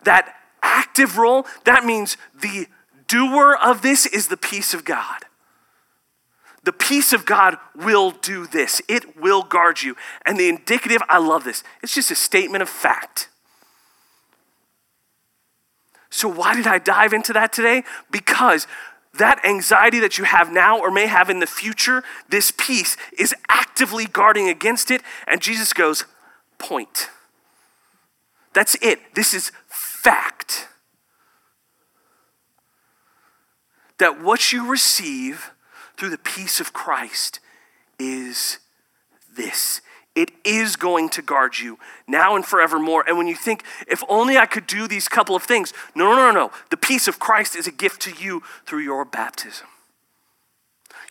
That 0.03 0.33
active 0.61 1.17
role, 1.17 1.45
that 1.65 1.85
means 1.85 2.17
the 2.39 2.67
doer 3.07 3.57
of 3.61 3.81
this 3.81 4.05
is 4.05 4.27
the 4.27 4.37
peace 4.37 4.73
of 4.73 4.85
God. 4.85 5.25
The 6.63 6.71
peace 6.71 7.11
of 7.11 7.25
God 7.25 7.57
will 7.75 8.11
do 8.11 8.45
this. 8.45 8.81
It 8.87 9.19
will 9.19 9.41
guard 9.41 9.81
you. 9.81 9.95
And 10.25 10.39
the 10.39 10.47
indicative, 10.47 11.01
I 11.09 11.17
love 11.17 11.43
this. 11.43 11.63
It's 11.81 11.95
just 11.95 12.11
a 12.11 12.15
statement 12.15 12.61
of 12.61 12.69
fact. 12.69 13.29
So, 16.11 16.27
why 16.27 16.55
did 16.55 16.67
I 16.67 16.77
dive 16.77 17.13
into 17.13 17.33
that 17.33 17.51
today? 17.53 17.83
Because 18.11 18.67
that 19.17 19.43
anxiety 19.45 19.99
that 19.99 20.17
you 20.17 20.25
have 20.25 20.51
now 20.51 20.79
or 20.79 20.91
may 20.91 21.07
have 21.07 21.29
in 21.29 21.39
the 21.39 21.47
future, 21.47 22.03
this 22.29 22.51
peace 22.55 22.95
is 23.17 23.33
actively 23.49 24.05
guarding 24.05 24.47
against 24.47 24.91
it. 24.91 25.01
And 25.27 25.41
Jesus 25.41 25.73
goes, 25.73 26.05
point. 26.57 27.09
That's 28.53 28.75
it. 28.81 29.15
This 29.15 29.33
is 29.33 29.51
fact. 30.01 30.67
That 33.99 34.21
what 34.21 34.51
you 34.51 34.67
receive 34.67 35.51
through 35.95 36.09
the 36.09 36.17
peace 36.17 36.59
of 36.59 36.73
Christ 36.73 37.39
is 37.99 38.57
this. 39.35 39.81
It 40.15 40.31
is 40.43 40.75
going 40.75 41.09
to 41.09 41.21
guard 41.21 41.59
you 41.59 41.77
now 42.07 42.35
and 42.35 42.45
forevermore. 42.45 43.05
And 43.07 43.17
when 43.17 43.27
you 43.27 43.35
think, 43.35 43.63
if 43.87 44.03
only 44.09 44.37
I 44.37 44.45
could 44.45 44.67
do 44.67 44.87
these 44.87 45.07
couple 45.07 45.35
of 45.35 45.43
things, 45.43 45.71
no, 45.95 46.11
no, 46.11 46.15
no, 46.15 46.31
no. 46.31 46.51
The 46.69 46.77
peace 46.77 47.07
of 47.07 47.19
Christ 47.19 47.55
is 47.55 47.67
a 47.67 47.71
gift 47.71 48.01
to 48.01 48.11
you 48.11 48.41
through 48.65 48.79
your 48.79 49.05
baptism. 49.05 49.67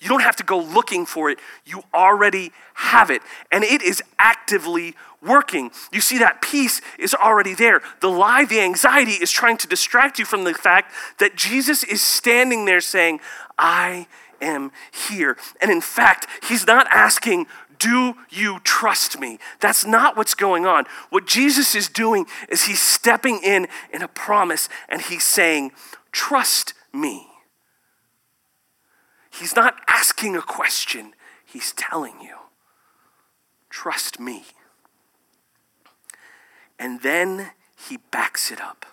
You 0.01 0.09
don't 0.09 0.23
have 0.23 0.37
to 0.37 0.45
go 0.45 0.59
looking 0.59 1.07
for 1.07 1.31
it, 1.31 1.39
you 1.65 1.83
already 1.95 2.53
have 2.75 3.11
it. 3.11 3.23
And 3.53 3.63
it 3.63 3.83
is 3.83 4.03
actively 4.19 4.95
working. 5.23 5.71
You 5.93 6.01
see, 6.01 6.19
that 6.19 6.43
peace 6.43 6.81
is 6.99 7.15
already 7.15 7.55
there. 7.55 7.83
The 8.01 8.09
lie, 8.09 8.45
the 8.45 8.61
anxiety 8.61 9.13
is 9.13 9.31
trying 9.31 9.57
to 9.59 9.69
distract 9.69 10.19
you 10.19 10.25
from 10.25 10.45
the 10.45 10.55
fact 10.55 10.93
that 11.19 11.37
Jesus 11.37 11.85
is 11.85 12.03
standing 12.03 12.65
there 12.65 12.81
saying, 12.81 13.21
I 13.59 14.07
am 14.41 14.73
here. 15.09 15.37
And 15.61 15.71
in 15.71 15.81
fact, 15.81 16.27
he's 16.49 16.67
not 16.67 16.87
asking, 16.91 17.47
Do 17.79 18.15
you 18.31 18.61
trust 18.65 19.19
me? 19.19 19.39
That's 19.61 19.85
not 19.85 20.17
what's 20.17 20.35
going 20.35 20.67
on. 20.67 20.85
What 21.11 21.27
Jesus 21.27 21.75
is 21.75 21.89
doing 21.89 22.27
is 22.49 22.65
he's 22.65 22.81
stepping 22.81 23.41
in 23.43 23.69
in 23.93 24.03
a 24.03 24.09
promise 24.09 24.69
and 24.89 25.03
he's 25.03 25.25
saying, 25.25 25.73
Trust 26.13 26.75
me. 26.93 27.27
He's 29.31 29.55
not 29.55 29.77
asking 29.87 30.37
a 30.37 30.43
question, 30.43 31.15
he's 31.45 31.73
telling 31.73 32.21
you, 32.21 32.37
Trust 33.69 34.19
me. 34.19 34.45
And 36.81 37.03
then 37.03 37.51
he 37.89 37.99
backs 38.11 38.51
it 38.51 38.59
up. 38.59 38.87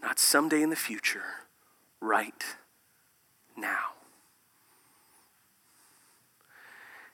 Not 0.00 0.20
someday 0.20 0.62
in 0.62 0.70
the 0.70 0.76
future 0.76 1.42
right 2.00 2.44
now. 3.56 3.94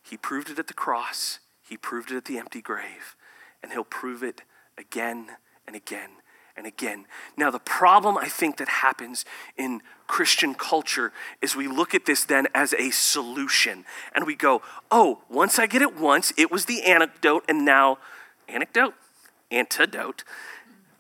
He 0.03 0.19
proved 0.19 0.51
it 0.51 0.59
at 0.59 0.67
the 0.67 0.75
cross, 0.75 1.39
He 1.67 1.79
proved 1.79 2.11
it 2.11 2.17
at 2.17 2.25
the 2.27 2.37
empty 2.37 2.61
grave, 2.61 3.17
and 3.63 3.73
He'll 3.73 3.85
prove 3.85 4.23
it 4.23 4.43
again 4.77 5.29
and 5.67 5.75
again 5.75 6.11
and 6.61 6.67
again. 6.67 7.07
Now, 7.39 7.51
the 7.51 7.59
problem 7.59 8.19
I 8.19 8.29
think 8.29 8.59
that 8.59 8.69
happens 8.69 9.25
in 9.57 9.81
Christian 10.07 10.55
culture 10.55 11.11
is 11.41 11.57
we 11.57 11.67
look 11.67 11.95
at 11.95 12.05
this 12.05 12.23
then 12.23 12.49
as 12.55 12.75
a 12.75 12.91
solution 12.91 13.87
and 14.15 14.27
we 14.27 14.37
go, 14.37 14.61
oh, 14.91 15.23
once 15.31 15.59
I 15.59 15.67
get 15.67 15.81
it 15.81 15.99
once, 15.99 16.35
it 16.37 16.51
was 16.51 16.67
the 16.67 16.83
anecdote, 16.83 17.45
and 17.49 17.65
now, 17.65 17.97
anecdote? 18.47 18.95
Antidote 19.51 20.23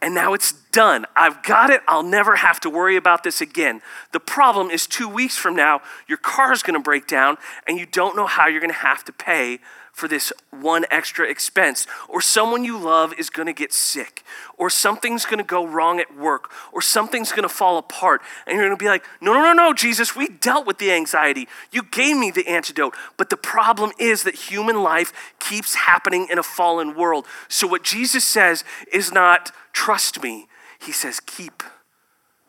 and 0.02 0.14
now 0.14 0.32
it's 0.32 0.52
done. 0.72 1.04
I've 1.14 1.42
got 1.42 1.68
it. 1.68 1.82
I'll 1.86 2.02
never 2.02 2.36
have 2.36 2.58
to 2.60 2.70
worry 2.70 2.96
about 2.96 3.22
this 3.22 3.42
again. 3.42 3.82
The 4.12 4.20
problem 4.20 4.70
is 4.70 4.86
two 4.86 5.06
weeks 5.08 5.36
from 5.36 5.54
now, 5.54 5.82
your 6.08 6.16
car 6.16 6.52
is 6.52 6.62
going 6.62 6.72
to 6.72 6.82
break 6.82 7.06
down 7.06 7.36
and 7.68 7.78
you 7.78 7.84
don't 7.84 8.16
know 8.16 8.26
how 8.26 8.48
you're 8.48 8.60
going 8.60 8.72
to 8.72 8.78
have 8.78 9.04
to 9.04 9.12
pay 9.12 9.58
for 10.00 10.08
this 10.08 10.32
one 10.50 10.86
extra 10.90 11.28
expense. 11.30 11.86
Or 12.08 12.22
someone 12.22 12.64
you 12.64 12.78
love 12.78 13.12
is 13.18 13.28
going 13.28 13.46
to 13.46 13.52
get 13.52 13.72
sick. 13.72 14.24
Or 14.56 14.70
something's 14.70 15.26
going 15.26 15.38
to 15.38 15.44
go 15.44 15.66
wrong 15.66 16.00
at 16.00 16.16
work. 16.16 16.50
Or 16.72 16.80
something's 16.80 17.30
going 17.30 17.42
to 17.42 17.50
fall 17.50 17.76
apart. 17.76 18.22
And 18.46 18.56
you're 18.56 18.66
going 18.66 18.76
to 18.76 18.82
be 18.82 18.88
like, 18.88 19.04
no, 19.20 19.34
no, 19.34 19.42
no, 19.42 19.52
no, 19.52 19.74
Jesus, 19.74 20.16
we 20.16 20.28
dealt 20.28 20.66
with 20.66 20.78
the 20.78 20.90
anxiety. 20.90 21.46
You 21.70 21.82
gave 21.82 22.16
me 22.16 22.30
the 22.30 22.48
antidote. 22.48 22.94
But 23.18 23.28
the 23.28 23.36
problem 23.36 23.92
is 23.98 24.22
that 24.24 24.34
human 24.34 24.82
life 24.82 25.12
keeps 25.38 25.74
happening 25.74 26.28
in 26.30 26.38
a 26.38 26.42
fallen 26.42 26.96
world. 26.96 27.26
So 27.48 27.66
what 27.66 27.84
Jesus 27.84 28.24
says 28.24 28.64
is 28.90 29.12
not, 29.12 29.52
trust 29.74 30.22
me. 30.22 30.48
He 30.80 30.92
says, 30.92 31.20
keep 31.20 31.62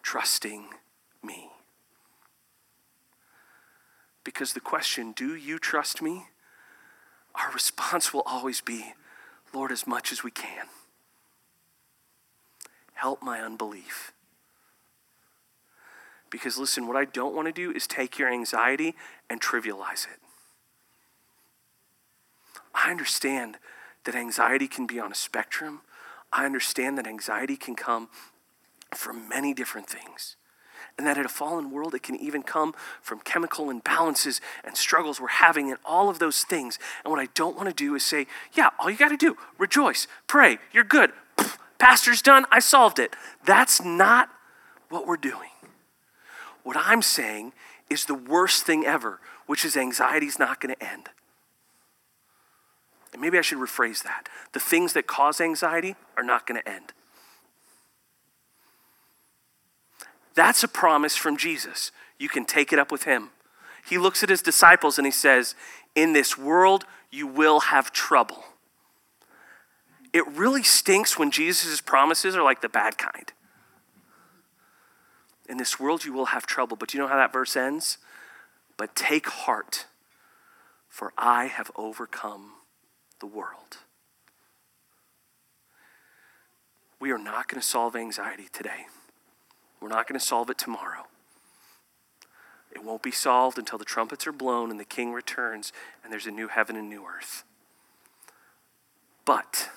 trusting 0.02 0.68
me. 1.22 1.50
Because 4.24 4.54
the 4.54 4.62
question, 4.62 5.12
do 5.12 5.36
you 5.36 5.60
trust 5.60 6.02
me? 6.02 6.28
Our 7.42 7.52
response 7.52 8.14
will 8.14 8.24
always 8.26 8.62
be, 8.62 8.94
Lord, 9.54 9.72
as 9.72 9.88
much 9.88 10.12
as 10.12 10.24
we 10.24 10.32
can. 10.32 10.68
Help 12.94 13.24
my 13.24 13.42
unbelief. 13.42 14.14
Because 16.30 16.58
listen, 16.58 16.88
what 16.88 16.96
I 16.96 17.06
don't 17.06 17.36
want 17.36 17.48
to 17.48 17.52
do 17.52 17.72
is 17.72 17.88
take 17.88 18.18
your 18.18 18.32
anxiety 18.32 18.96
and 19.30 19.42
trivialize 19.42 20.06
it. 20.06 20.20
I 22.74 22.90
understand 22.90 23.58
that 24.06 24.16
anxiety 24.16 24.68
can 24.68 24.88
be 24.88 25.00
on 25.00 25.12
a 25.12 25.16
spectrum. 25.16 25.82
I 26.32 26.46
understand 26.46 26.98
that 26.98 27.08
anxiety 27.08 27.58
can 27.58 27.76
come 27.76 28.10
from 28.96 29.28
many 29.28 29.54
different 29.54 29.88
things. 29.88 30.36
And 30.98 31.06
that 31.08 31.18
in 31.18 31.26
a 31.26 31.30
fallen 31.30 31.72
world, 31.72 31.94
it 31.94 32.04
can 32.04 32.16
even 32.16 32.44
come 32.44 32.74
from 33.02 33.20
chemical 33.20 33.68
imbalances 33.68 34.40
and 34.64 34.78
struggles 34.78 35.20
we're 35.20 35.28
having 35.28 35.70
and 35.70 35.80
all 35.86 36.10
of 36.10 36.20
those 36.20 36.44
things. 36.44 36.80
And 37.04 37.12
what 37.12 37.20
I 37.20 37.28
don't 37.34 37.56
want 37.56 37.70
to 37.70 37.76
do 37.76 37.96
is 37.96 38.04
say, 38.04 38.28
yeah, 38.54 38.70
all 38.80 38.90
you 38.90 38.98
got 38.98 39.10
to 39.10 39.18
do, 39.18 39.38
rejoice, 39.58 40.08
pray, 40.28 40.58
you're 40.72 40.84
good. 40.84 41.12
pastor's 41.80 42.22
done, 42.22 42.46
I 42.52 42.60
solved 42.60 43.00
it. 43.00 43.16
That's 43.46 43.84
not 43.84 44.30
what 44.90 45.08
we're 45.08 45.18
doing. 45.18 45.50
What 46.64 46.78
I'm 46.78 47.02
saying 47.02 47.54
is 47.90 48.06
the 48.06 48.16
worst 48.16 48.64
thing 48.64 48.86
ever, 48.86 49.20
which 49.48 49.66
is 49.66 49.76
anxiety's 49.76 50.40
not 50.40 50.62
going 50.62 50.76
to 50.76 50.84
end. 50.84 51.10
And 53.14 53.22
maybe 53.22 53.38
I 53.38 53.42
should 53.42 53.58
rephrase 53.58 54.04
that. 54.04 54.30
The 54.54 54.60
things 54.60 54.94
that 54.94 55.08
cause 55.08 55.42
anxiety 55.42 55.96
are 56.16 56.24
not 56.24 56.48
going 56.48 56.62
to 56.62 56.70
end. 56.70 56.94
That's 60.34 60.64
a 60.64 60.68
promise 60.68 61.16
from 61.16 61.38
Jesus. 61.38 61.92
You 62.18 62.30
can 62.30 62.46
take 62.46 62.72
it 62.72 62.80
up 62.80 62.92
with 62.92 63.04
him. 63.04 63.32
He 63.88 63.98
looks 63.98 64.24
at 64.24 64.30
his 64.30 64.42
disciples 64.42 64.98
and 64.98 65.06
he 65.06 65.12
says, 65.12 65.56
In 65.96 66.14
this 66.14 66.38
world, 66.38 66.86
you 67.10 67.28
will 67.28 67.60
have 67.62 67.92
trouble. 67.92 68.44
It 70.14 70.28
really 70.28 70.64
stinks 70.64 71.18
when 71.18 71.32
Jesus' 71.32 71.82
promises 71.82 72.36
are 72.36 72.44
like 72.44 72.62
the 72.62 72.70
bad 72.70 72.98
kind. 72.98 73.32
In 75.48 75.58
this 75.58 75.80
world, 75.80 76.06
you 76.06 76.14
will 76.14 76.28
have 76.28 76.46
trouble. 76.46 76.78
But 76.78 76.94
you 76.94 77.00
know 77.00 77.08
how 77.08 77.18
that 77.18 77.34
verse 77.34 77.56
ends? 77.56 77.98
But 78.78 78.96
take 78.96 79.28
heart, 79.28 79.86
for 80.88 81.12
I 81.18 81.46
have 81.46 81.72
overcome 81.76 82.54
the 83.20 83.28
world. 83.28 83.78
We 87.00 87.12
are 87.12 87.18
not 87.18 87.48
going 87.48 87.60
to 87.60 87.68
solve 87.68 87.96
anxiety 87.96 88.48
today. 88.52 88.86
We're 89.82 89.90
not 89.90 90.08
going 90.08 90.20
to 90.20 90.26
solve 90.26 90.50
it 90.50 90.58
tomorrow. 90.58 91.08
It 92.72 92.84
won't 92.84 93.02
be 93.02 93.12
solved 93.12 93.58
until 93.58 93.78
the 93.78 93.86
trumpets 93.86 94.26
are 94.28 94.32
blown 94.32 94.72
and 94.72 94.80
the 94.80 94.86
king 94.86 95.12
returns 95.12 95.74
and 96.04 96.14
there's 96.14 96.28
a 96.28 96.32
new 96.32 96.48
heaven 96.48 96.76
and 96.76 96.88
new 96.90 97.04
earth. 97.06 97.44
But 99.26 99.70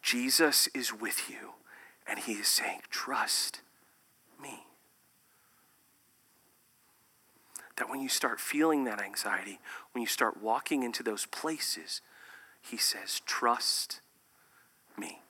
Jesus 0.00 0.68
is 0.68 0.92
with 0.92 1.28
you 1.28 1.54
and 2.06 2.20
he 2.20 2.32
is 2.34 2.48
saying, 2.48 2.80
Trust 2.90 3.60
me. 4.40 4.64
That 7.76 7.90
when 7.90 8.00
you 8.00 8.08
start 8.08 8.38
feeling 8.40 8.84
that 8.84 9.00
anxiety, 9.00 9.58
when 9.92 10.02
you 10.02 10.06
start 10.06 10.40
walking 10.40 10.82
into 10.82 11.02
those 11.02 11.26
places, 11.26 12.00
he 12.62 12.76
says, 12.76 13.20
Trust 13.26 14.00
me. 14.96 15.20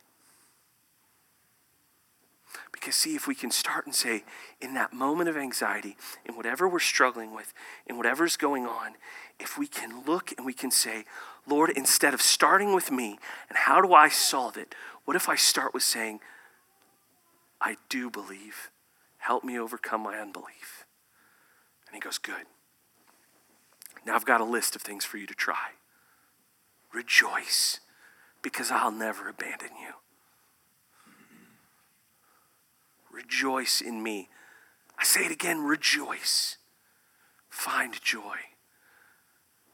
See, 2.91 3.15
if 3.15 3.27
we 3.27 3.35
can 3.35 3.51
start 3.51 3.87
and 3.87 3.95
say, 3.95 4.25
in 4.61 4.75
that 4.75 4.93
moment 4.93 5.29
of 5.29 5.37
anxiety, 5.37 5.97
in 6.25 6.37
whatever 6.37 6.69
we're 6.69 6.79
struggling 6.79 7.35
with, 7.35 7.53
in 7.87 7.97
whatever's 7.97 8.37
going 8.37 8.67
on, 8.67 8.95
if 9.39 9.59
we 9.59 9.67
can 9.67 10.05
look 10.05 10.33
and 10.37 10.47
we 10.47 10.53
can 10.53 10.71
say, 10.71 11.05
Lord, 11.47 11.71
instead 11.71 12.15
of 12.15 12.23
starting 12.23 12.75
with 12.75 12.91
me 12.91 13.19
and 13.49 13.59
how 13.59 13.81
do 13.81 13.93
I 13.93 14.09
solve 14.09 14.57
it, 14.57 14.75
what 15.05 15.17
if 15.17 15.29
I 15.29 15.37
start 15.37 15.75
with 15.75 15.83
saying, 15.83 16.21
I 17.61 17.77
do 17.89 18.11
believe. 18.11 18.71
Help 19.19 19.43
me 19.43 19.59
overcome 19.59 20.03
my 20.03 20.19
unbelief. 20.19 20.85
And 21.87 21.95
he 21.95 22.01
goes, 22.01 22.19
Good. 22.19 22.47
Now 24.07 24.15
I've 24.15 24.27
got 24.27 24.43
a 24.43 24.45
list 24.45 24.77
of 24.77 24.83
things 24.83 25.05
for 25.05 25.17
you 25.17 25.27
to 25.27 25.35
try. 25.35 25.73
Rejoice, 26.93 27.81
because 28.43 28.71
I'll 28.71 28.93
never 28.93 29.29
abandon 29.29 29.71
you. 29.81 29.95
Rejoice 33.15 33.81
in 33.81 34.03
me. 34.03 34.29
I 34.99 35.05
say 35.05 35.25
it 35.25 35.31
again 35.31 35.63
rejoice. 35.63 36.57
Find 37.49 37.95
joy. 38.03 38.37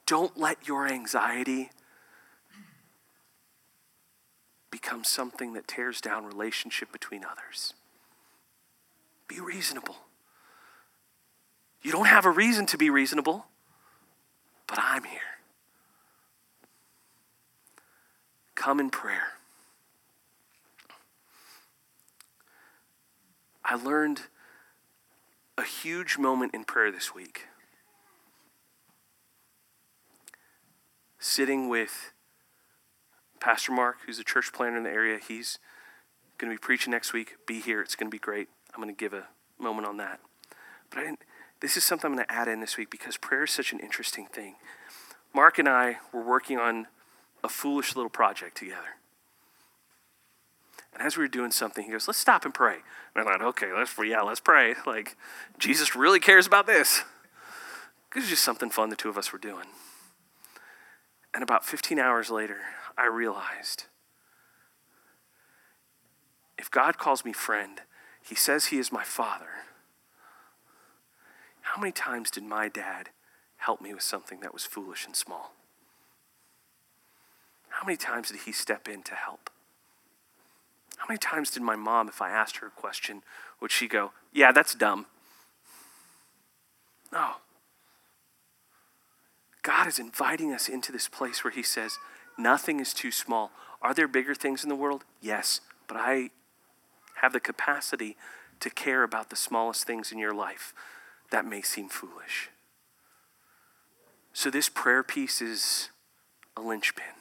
Don't 0.07 0.37
let 0.37 0.69
your 0.69 0.87
anxiety 0.87 1.71
become 4.71 5.05
something 5.05 5.55
that 5.55 5.67
tears 5.67 6.01
down 6.01 6.27
relationship 6.27 6.93
between 6.93 7.25
others. 7.25 7.73
Be 9.27 9.41
reasonable. 9.41 9.97
You 11.83 11.93
don't 11.93 12.07
have 12.07 12.27
a 12.27 12.31
reason 12.31 12.67
to 12.67 12.77
be 12.77 12.91
reasonable, 12.91 13.47
but 14.67 14.79
I'm 14.81 15.05
here. 15.05 15.21
Come 18.55 18.81
in 18.81 18.91
prayer. 18.91 19.40
I 23.71 23.77
learned 23.77 24.23
a 25.57 25.63
huge 25.63 26.19
moment 26.19 26.53
in 26.53 26.65
prayer 26.65 26.91
this 26.91 27.15
week. 27.15 27.47
Sitting 31.21 31.69
with 31.69 32.13
Pastor 33.39 33.71
Mark, 33.71 33.99
who's 34.05 34.19
a 34.19 34.25
church 34.25 34.53
planner 34.53 34.77
in 34.77 34.83
the 34.83 34.91
area, 34.91 35.21
he's 35.21 35.61
going 36.37 36.51
to 36.51 36.57
be 36.57 36.61
preaching 36.61 36.91
next 36.91 37.13
week. 37.13 37.37
Be 37.47 37.61
here. 37.61 37.81
It's 37.81 37.95
going 37.95 38.11
to 38.11 38.15
be 38.15 38.19
great. 38.19 38.49
I'm 38.75 38.83
going 38.83 38.93
to 38.93 38.99
give 38.99 39.13
a 39.13 39.29
moment 39.57 39.87
on 39.87 39.99
that. 39.99 40.19
But 40.91 40.99
I 40.99 41.03
didn't, 41.03 41.21
this 41.61 41.77
is 41.77 41.85
something 41.85 42.11
I'm 42.11 42.17
going 42.17 42.27
to 42.27 42.35
add 42.35 42.49
in 42.49 42.59
this 42.59 42.77
week 42.77 42.91
because 42.91 43.17
prayer 43.17 43.45
is 43.45 43.53
such 43.53 43.73
an 43.73 43.79
interesting 43.79 44.27
thing. 44.27 44.57
Mark 45.33 45.61
and 45.61 45.69
I 45.69 45.99
were 46.13 46.25
working 46.25 46.59
on 46.59 46.89
a 47.45 47.49
foolish 47.49 47.95
little 47.95 48.11
project 48.11 48.57
together. 48.57 48.97
And 50.93 51.03
as 51.03 51.17
we 51.17 51.25
were 51.25 51.29
doing 51.29 51.51
something, 51.51 51.85
he 51.85 51.93
goes, 51.93 52.09
let's 52.09 52.19
stop 52.19 52.45
and 52.45 52.53
pray. 52.53 52.79
And 53.15 53.29
I 53.29 53.33
thought, 53.33 53.43
okay, 53.43 53.73
let's, 53.73 53.95
yeah, 54.05 54.23
let's 54.23 54.41
pray. 54.41 54.75
Like, 54.87 55.17
Jesus 55.59 55.95
really 55.95 56.21
cares 56.21 56.47
about 56.47 56.67
this. 56.67 57.03
It 58.15 58.19
was 58.19 58.29
just 58.29 58.43
something 58.43 58.71
fun 58.71 58.91
the 58.91 58.97
two 58.97 59.09
of 59.09 59.17
us 59.17 59.33
were 59.33 59.39
doing. 59.39 59.67
And 61.33 61.43
about 61.45 61.65
15 61.65 61.99
hours 61.99 62.29
later, 62.31 62.59
I 62.99 63.07
realized 63.07 63.85
if 66.59 66.71
God 66.71 66.99
calls 66.99 67.25
me 67.25 67.33
friend, 67.33 67.81
he 68.21 68.35
says 68.35 68.67
he 68.67 68.79
is 68.79 68.93
my 68.93 69.05
father. 69.05 69.65
How 71.63 71.81
many 71.81 71.93
times 71.93 72.31
did 72.31 72.43
my 72.43 72.69
dad 72.69 73.11
help 73.59 73.81
me 73.81 73.95
with 73.95 74.03
something 74.03 74.41
that 74.41 74.53
was 74.53 74.65
foolish 74.65 75.07
and 75.07 75.15
small? 75.15 75.55
How 77.69 77.87
many 77.87 77.97
times 77.97 78.31
did 78.31 78.41
he 78.41 78.53
step 78.53 78.89
in 78.89 79.03
to 79.05 79.15
help? 79.15 79.51
How 81.01 81.07
many 81.09 81.19
times 81.19 81.51
did 81.51 81.63
my 81.63 81.77
mom, 81.77 82.09
if 82.09 82.21
I 82.21 82.29
asked 82.29 82.59
her 82.59 82.67
a 82.67 82.71
question, 82.71 83.23
would 83.59 83.73
she 83.73 83.89
go, 83.89 84.13
Yeah, 84.35 84.53
that's 84.53 84.75
dumb? 84.75 85.07
No. 87.11 87.37
God 89.63 89.89
is 89.89 89.99
inviting 89.99 90.53
us 90.53 90.69
into 90.69 90.93
this 90.93 91.09
place 91.09 91.43
where 91.43 91.51
He 91.51 91.63
says, 91.63 91.97
Nothing 92.37 92.81
is 92.81 92.93
too 92.93 93.11
small. 93.11 93.51
Are 93.81 93.95
there 93.95 94.07
bigger 94.07 94.35
things 94.35 94.63
in 94.63 94.69
the 94.69 94.77
world? 94.77 95.05
Yes, 95.23 95.63
but 95.89 95.97
I 95.97 96.31
have 97.23 97.33
the 97.33 97.41
capacity 97.41 98.19
to 98.61 98.69
care 98.69 99.03
about 99.03 99.31
the 99.31 99.37
smallest 99.37 99.87
things 99.87 100.13
in 100.13 100.19
your 100.19 100.35
life 100.35 100.75
that 101.31 101.47
may 101.47 101.63
seem 101.63 101.89
foolish. 101.89 102.51
So, 104.35 104.51
this 104.51 104.69
prayer 104.69 105.03
piece 105.03 105.41
is 105.41 105.89
a 106.59 106.61
linchpin 106.61 107.20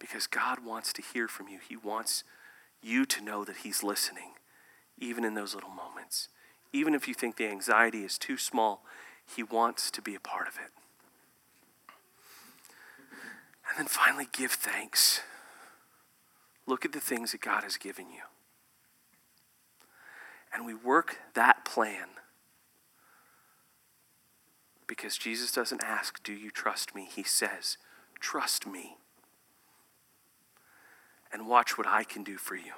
because 0.00 0.26
God 0.26 0.64
wants 0.64 0.92
to 0.94 1.02
hear 1.02 1.28
from 1.28 1.46
you. 1.46 1.58
He 1.66 1.76
wants 1.76 2.24
you 2.82 3.04
to 3.04 3.22
know 3.22 3.44
that 3.44 3.58
He's 3.58 3.84
listening, 3.84 4.32
even 4.98 5.24
in 5.24 5.34
those 5.34 5.54
little 5.54 5.70
moments. 5.70 6.28
Even 6.72 6.94
if 6.94 7.06
you 7.06 7.14
think 7.14 7.36
the 7.36 7.46
anxiety 7.46 8.02
is 8.02 8.18
too 8.18 8.36
small, 8.36 8.82
He 9.24 9.44
wants 9.44 9.90
to 9.92 10.02
be 10.02 10.16
a 10.16 10.20
part 10.20 10.48
of 10.48 10.54
it. 10.54 10.72
And 13.68 13.78
then 13.78 13.86
finally, 13.86 14.26
give 14.32 14.52
thanks. 14.52 15.20
Look 16.66 16.84
at 16.84 16.92
the 16.92 17.00
things 17.00 17.32
that 17.32 17.40
God 17.40 17.62
has 17.62 17.76
given 17.76 18.06
you. 18.10 18.22
And 20.52 20.66
we 20.66 20.74
work 20.74 21.18
that 21.34 21.64
plan 21.64 22.08
because 24.88 25.16
Jesus 25.16 25.52
doesn't 25.52 25.84
ask, 25.84 26.20
Do 26.24 26.32
you 26.32 26.50
trust 26.50 26.94
me? 26.96 27.06
He 27.08 27.22
says, 27.22 27.76
Trust 28.18 28.66
me 28.66 28.96
and 31.32 31.46
watch 31.46 31.78
what 31.78 31.86
I 31.86 32.04
can 32.04 32.24
do 32.24 32.36
for 32.36 32.56
you. 32.56 32.72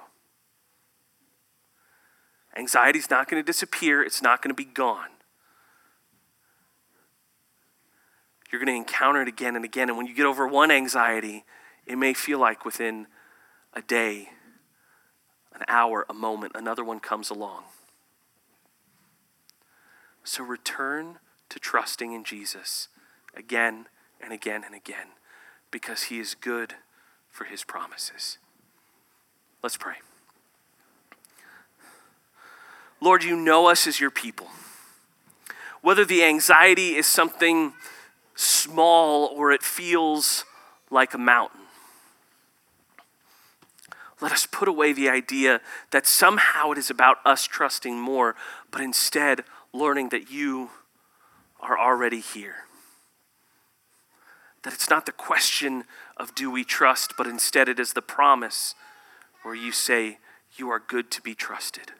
Anxiety 2.55 2.99
is 2.99 3.09
not 3.09 3.29
going 3.29 3.41
to 3.41 3.45
disappear, 3.45 4.03
it's 4.03 4.21
not 4.21 4.41
going 4.41 4.49
to 4.49 4.55
be 4.55 4.69
gone. 4.69 5.09
You're 8.51 8.63
going 8.63 8.75
to 8.75 8.77
encounter 8.77 9.23
it 9.23 9.27
again 9.27 9.55
and 9.55 9.65
again. 9.65 9.89
And 9.89 9.97
when 9.97 10.05
you 10.05 10.13
get 10.13 10.27
over 10.27 10.47
one 10.47 10.69
anxiety, 10.69 11.43
it 11.87 11.97
may 11.97 12.13
feel 12.13 12.37
like 12.37 12.65
within 12.65 13.07
a 13.73 13.81
day, 13.81 14.29
an 15.55 15.63
hour, 15.67 16.05
a 16.07 16.13
moment, 16.13 16.51
another 16.53 16.83
one 16.83 16.99
comes 16.99 17.31
along. 17.31 17.63
So 20.23 20.43
return 20.43 21.17
to 21.49 21.59
trusting 21.59 22.13
in 22.13 22.23
Jesus 22.23 22.89
again 23.35 23.87
and 24.21 24.31
again 24.31 24.63
and 24.63 24.75
again 24.75 25.07
because 25.71 26.03
he 26.03 26.19
is 26.19 26.35
good 26.35 26.75
for 27.29 27.45
his 27.45 27.63
promises. 27.63 28.37
Let's 29.63 29.77
pray. 29.77 29.95
Lord, 32.99 33.23
you 33.23 33.37
know 33.37 33.67
us 33.67 33.87
as 33.87 33.99
your 33.99 34.11
people. 34.11 34.47
Whether 35.81 36.03
the 36.03 36.23
anxiety 36.23 36.95
is 36.95 37.07
something 37.07 37.73
small 38.35 39.25
or 39.25 39.51
it 39.51 39.63
feels 39.63 40.43
like 40.91 41.13
a 41.13 41.17
mountain. 41.17 41.61
Let 44.21 44.31
us 44.31 44.45
put 44.45 44.67
away 44.67 44.93
the 44.93 45.09
idea 45.09 45.59
that 45.91 46.07
somehow 46.07 46.71
it 46.71 46.77
is 46.77 46.89
about 46.89 47.17
us 47.25 47.45
trusting 47.45 47.99
more, 47.99 48.35
but 48.71 48.81
instead 48.81 49.43
learning 49.73 50.09
that 50.09 50.31
you 50.31 50.69
are 51.59 51.77
already 51.77 52.19
here. 52.19 52.55
That 54.63 54.73
it's 54.73 54.89
not 54.89 55.05
the 55.05 55.11
question 55.11 55.83
of 56.15 56.35
do 56.35 56.49
we 56.49 56.63
trust, 56.63 57.15
but 57.17 57.27
instead 57.27 57.67
it 57.67 57.79
is 57.79 57.93
the 57.93 58.01
promise 58.01 58.75
where 59.43 59.55
you 59.55 59.71
say, 59.71 60.17
You 60.57 60.69
are 60.69 60.79
good 60.79 61.11
to 61.11 61.21
be 61.21 61.35
trusted. 61.35 61.91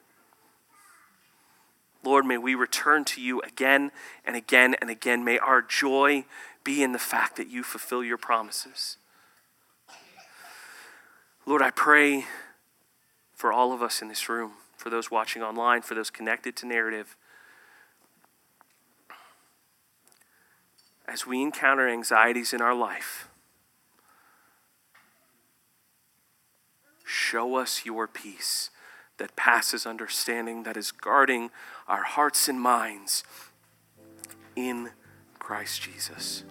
Lord, 2.03 2.25
may 2.25 2.37
we 2.37 2.53
return 2.53 3.05
to 3.05 3.21
you 3.21 3.41
again 3.41 3.91
and 4.25 4.35
again 4.35 4.75
and 4.81 4.89
again. 4.89 5.23
May 5.23 5.37
our 5.37 5.61
joy 5.61 6.25
be 6.63 6.83
in 6.83 6.91
the 6.91 6.99
fact 6.99 7.37
that 7.37 7.49
you 7.49 7.63
fulfill 7.63 8.03
your 8.03 8.17
promises. 8.17 8.97
Lord, 11.45 11.61
I 11.61 11.71
pray 11.71 12.25
for 13.33 13.51
all 13.51 13.73
of 13.73 13.81
us 13.81 14.01
in 14.01 14.07
this 14.07 14.29
room, 14.29 14.53
for 14.77 14.89
those 14.89 15.11
watching 15.11 15.41
online, 15.41 15.81
for 15.81 15.95
those 15.95 16.09
connected 16.09 16.55
to 16.57 16.65
narrative. 16.65 17.15
As 21.07 21.27
we 21.27 21.41
encounter 21.41 21.87
anxieties 21.87 22.53
in 22.53 22.61
our 22.61 22.73
life, 22.73 23.27
Show 27.13 27.57
us 27.57 27.85
your 27.85 28.07
peace 28.07 28.71
that 29.17 29.35
passes 29.35 29.85
understanding, 29.85 30.63
that 30.63 30.75
is 30.75 30.91
guarding 30.91 31.51
our 31.87 32.01
hearts 32.01 32.49
and 32.49 32.59
minds 32.59 33.23
in 34.55 34.89
Christ 35.37 35.83
Jesus. 35.83 36.43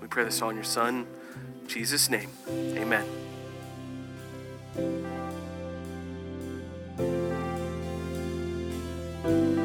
We 0.00 0.08
pray 0.08 0.24
this 0.24 0.42
all 0.42 0.50
in 0.50 0.56
your 0.56 0.64
Son, 0.64 1.06
Jesus' 1.68 2.10
name. 2.10 2.30
Amen. 2.48 3.06
Amen. 9.24 9.59